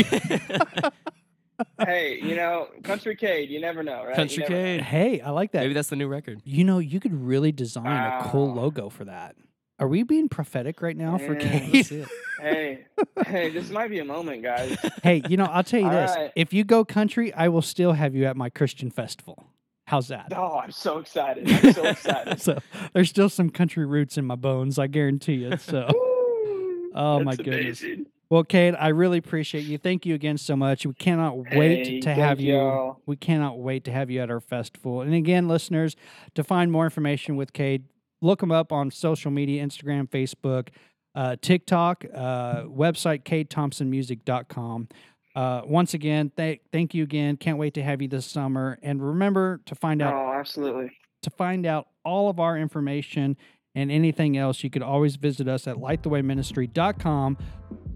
hey, 1.84 2.18
you 2.22 2.34
know, 2.34 2.68
Country 2.82 3.14
Cade, 3.16 3.50
you 3.50 3.60
never 3.60 3.82
know, 3.82 4.04
right? 4.04 4.16
Country 4.16 4.42
You 4.42 4.48
never 4.48 4.54
know. 4.54 4.62
Cade. 4.62 4.80
hey, 4.82 5.20
I 5.20 5.30
like 5.30 5.52
that. 5.52 5.60
Maybe 5.60 5.74
that's 5.74 5.88
the 5.88 5.96
new 5.96 6.08
record. 6.08 6.40
you 6.44 6.64
know, 6.64 6.78
you 6.78 7.00
could 7.00 7.14
really 7.14 7.52
design 7.52 7.86
a 7.86 8.28
cool 8.30 8.52
logo 8.54 8.88
for 8.88 9.04
that. 9.04 9.36
Are 9.78 9.88
we 9.88 10.02
being 10.04 10.28
prophetic 10.28 10.80
right 10.82 10.96
now 10.96 11.18
for 11.18 11.34
Man, 11.34 11.82
see 11.84 11.96
it. 12.00 12.08
Hey, 12.40 12.84
hey, 13.26 13.48
this 13.48 13.70
might 13.70 13.88
be 13.88 14.00
a 14.00 14.04
moment, 14.04 14.42
guys. 14.42 14.76
hey, 15.02 15.22
you 15.30 15.36
know, 15.36 15.44
I'll 15.46 15.64
tell 15.64 15.80
you 15.80 15.88
this: 15.88 16.10
right. 16.14 16.32
if 16.36 16.52
you 16.52 16.62
go 16.62 16.84
country, 16.84 17.32
I 17.32 17.48
will 17.48 17.62
still 17.62 17.92
have 17.92 18.14
you 18.14 18.26
at 18.26 18.36
my 18.36 18.50
Christian 18.50 18.90
festival. 18.90 19.46
How's 19.86 20.08
that? 20.08 20.32
Oh, 20.36 20.58
I'm 20.58 20.70
so 20.72 20.98
excited. 20.98 21.50
I'm 21.50 21.72
so 21.72 21.84
excited. 21.88 22.40
so 22.42 22.58
there's 22.92 23.08
still 23.08 23.28
some 23.30 23.48
country 23.50 23.86
roots 23.86 24.18
in 24.18 24.24
my 24.26 24.34
bones, 24.34 24.78
I 24.78 24.88
guarantee 24.88 25.34
you. 25.34 25.56
So. 25.56 25.88
Woo. 25.94 26.90
Oh, 26.94 27.20
my 27.20 27.34
goodness. 27.36 27.82
amazing. 27.82 28.06
Well, 28.30 28.44
Cade, 28.44 28.74
I 28.78 28.88
really 28.88 29.18
appreciate 29.18 29.64
you. 29.64 29.78
Thank 29.78 30.04
you 30.06 30.14
again 30.14 30.38
so 30.38 30.56
much. 30.56 30.86
We 30.86 30.94
cannot 30.94 31.36
wait 31.36 31.86
Hey, 31.86 32.00
to 32.00 32.14
have 32.14 32.40
you. 32.40 32.54
y'all. 32.54 33.00
We 33.06 33.16
cannot 33.16 33.58
wait 33.58 33.84
to 33.84 33.92
have 33.92 34.10
you 34.10 34.20
at 34.20 34.30
our 34.30 34.40
festival. 34.40 35.02
And 35.02 35.14
again, 35.14 35.46
listeners, 35.48 35.96
to 36.34 36.42
find 36.42 36.72
more 36.72 36.84
information 36.84 37.36
with 37.36 37.52
Cade, 37.52 37.84
look 38.24 38.40
them 38.40 38.50
up 38.50 38.72
on 38.72 38.90
social 38.90 39.30
media 39.30 39.64
Instagram, 39.64 40.08
Facebook, 40.08 40.68
uh, 41.14 41.36
TikTok, 41.40 42.04
uh, 42.12 42.62
website, 42.62 43.22
cadethompsonmusic.com. 43.22 44.88
Uh, 45.36 45.62
once 45.64 45.94
again, 45.94 46.30
th- 46.36 46.60
thank 46.72 46.94
you 46.94 47.02
again. 47.02 47.36
Can't 47.36 47.58
wait 47.58 47.74
to 47.74 47.82
have 47.82 48.00
you 48.00 48.08
this 48.08 48.24
summer. 48.26 48.78
And 48.82 49.02
remember 49.04 49.60
to 49.66 49.74
find 49.74 50.00
out 50.00 50.14
Oh, 50.14 50.32
absolutely. 50.38 50.90
to 51.22 51.30
find 51.30 51.66
out 51.66 51.88
all 52.04 52.28
of 52.30 52.38
our 52.40 52.56
information 52.56 53.36
and 53.74 53.90
anything 53.90 54.36
else, 54.36 54.62
you 54.62 54.70
could 54.70 54.82
always 54.82 55.16
visit 55.16 55.48
us 55.48 55.66
at 55.66 55.76
lightthewayministry.com. 55.76 57.36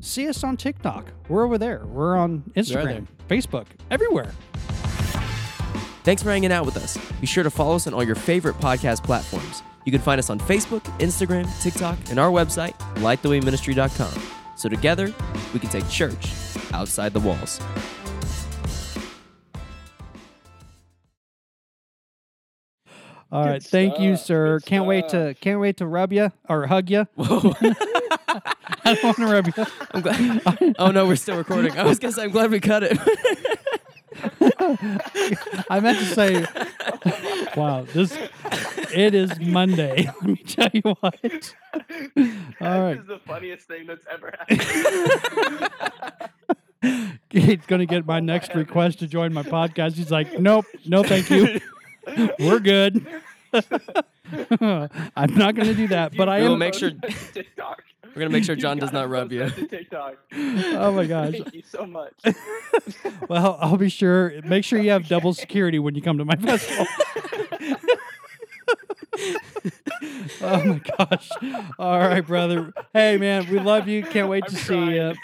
See 0.00 0.28
us 0.28 0.42
on 0.44 0.56
TikTok. 0.56 1.12
We're 1.28 1.44
over 1.44 1.58
there. 1.58 1.86
We're 1.86 2.16
on 2.16 2.42
Instagram, 2.56 3.06
Facebook, 3.28 3.66
everywhere. 3.90 4.32
Thanks 6.04 6.22
for 6.22 6.30
hanging 6.30 6.50
out 6.52 6.64
with 6.66 6.76
us. 6.76 6.96
Be 7.20 7.26
sure 7.26 7.44
to 7.44 7.50
follow 7.50 7.76
us 7.76 7.86
on 7.86 7.94
all 7.94 8.02
your 8.02 8.14
favorite 8.16 8.56
podcast 8.56 9.04
platforms. 9.04 9.62
You 9.88 9.92
can 9.92 10.02
find 10.02 10.18
us 10.18 10.28
on 10.28 10.38
Facebook, 10.38 10.82
Instagram, 10.98 11.48
TikTok, 11.62 11.98
and 12.10 12.18
our 12.18 12.28
website, 12.28 12.78
lightthewayministry.com. 12.96 14.22
So 14.54 14.68
together, 14.68 15.14
we 15.54 15.60
can 15.60 15.70
take 15.70 15.88
church 15.88 16.30
outside 16.74 17.14
the 17.14 17.20
walls. 17.20 17.58
All 23.32 23.44
Good 23.44 23.48
right, 23.48 23.62
thank 23.62 23.98
you, 23.98 24.16
sir. 24.16 24.58
Good 24.58 24.66
Can't 24.66 24.84
wait 24.84 25.08
to 25.08 25.34
can't 25.40 25.58
wait 25.58 25.78
to 25.78 25.86
rub 25.86 26.12
you 26.12 26.32
or 26.50 26.66
hug 26.66 26.90
you. 26.90 27.06
Whoa. 27.14 27.54
I 28.28 28.54
don't 28.84 29.04
want 29.04 29.16
to 29.16 29.26
rub 29.26 29.46
you. 29.46 29.54
I'm 29.92 30.02
glad. 30.02 30.76
Oh 30.78 30.90
no, 30.90 31.06
we're 31.06 31.16
still 31.16 31.38
recording. 31.38 31.78
I 31.78 31.84
was 31.84 31.98
gonna 31.98 32.12
say 32.12 32.24
I'm 32.24 32.30
glad 32.30 32.50
we 32.50 32.60
cut 32.60 32.82
it. 32.82 32.98
I 35.70 35.80
meant 35.80 35.98
to 35.98 36.04
say, 36.04 36.46
wow, 37.56 37.86
this 37.92 38.16
it 38.94 39.14
is 39.14 39.38
Monday. 39.40 40.04
Let 40.20 40.22
me 40.22 40.36
tell 40.36 40.68
you 40.72 40.82
what. 41.00 41.14
that 41.22 41.54
right. 42.60 42.98
is 42.98 43.06
the 43.06 43.20
funniest 43.26 43.66
thing 43.68 43.86
that's 43.86 44.04
ever 44.10 44.32
happened. 44.38 45.70
He's 47.30 47.66
gonna 47.66 47.86
get 47.86 48.06
my 48.06 48.18
Oh, 48.18 48.20
my 48.20 48.20
next 48.20 48.54
request 48.54 49.00
to 49.00 49.06
join 49.06 49.32
my 49.32 49.42
podcast. 49.42 49.94
He's 49.94 50.10
like, 50.10 50.38
nope, 50.38 50.64
no, 50.86 51.02
thank 51.02 51.28
you. 51.30 51.60
We're 52.38 52.60
good. 52.60 53.06
I'm 53.52 55.34
not 55.34 55.54
gonna 55.54 55.74
do 55.74 55.88
that, 55.88 56.14
but 56.16 56.28
I 56.28 56.40
We'll 56.40 56.52
am. 56.54 56.58
make 56.58 56.74
sure- 56.74 56.90
Post 56.90 57.02
that 57.02 57.10
to 57.10 57.32
TikTok. 57.32 57.82
We're 58.14 58.20
gonna 58.22 58.30
make 58.30 58.44
sure 58.44 58.56
John 58.56 58.78
does 58.78 58.92
not 58.92 59.08
rub 59.10 59.30
you. 59.32 59.48
TikTok. 59.50 60.16
Oh 60.34 60.90
my 60.92 61.04
gosh. 61.06 61.32
Thank 61.32 61.54
you 61.54 61.62
so 61.62 61.86
much. 61.86 62.14
Well, 63.28 63.58
I'll 63.60 63.76
be 63.76 63.90
sure. 63.90 64.40
Make 64.44 64.64
sure 64.64 64.80
you 64.80 64.90
have 64.90 65.06
double 65.06 65.34
security 65.34 65.78
when 65.78 65.94
you 65.94 66.02
come 66.02 66.18
to 66.18 66.24
my 66.24 66.34
festival. 66.36 66.86
Oh 70.42 70.64
my 70.64 70.80
gosh! 70.98 71.30
All 71.78 71.98
right, 71.98 72.26
brother. 72.26 72.72
Hey, 72.92 73.16
man, 73.16 73.48
we 73.50 73.58
love 73.58 73.88
you. 73.88 74.02
Can't 74.02 74.28
wait 74.28 74.44
I'm 74.44 74.50
to 74.50 74.56
see 74.56 74.94
you. 74.94 75.14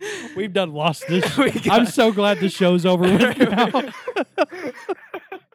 We've 0.36 0.52
done 0.52 0.72
lost 0.72 1.06
this. 1.08 1.24
I'm 1.70 1.86
so 1.86 2.12
glad 2.12 2.40
the 2.40 2.48
show's 2.48 2.86
over 2.86 3.04
with 3.04 3.38
now. 3.50 3.92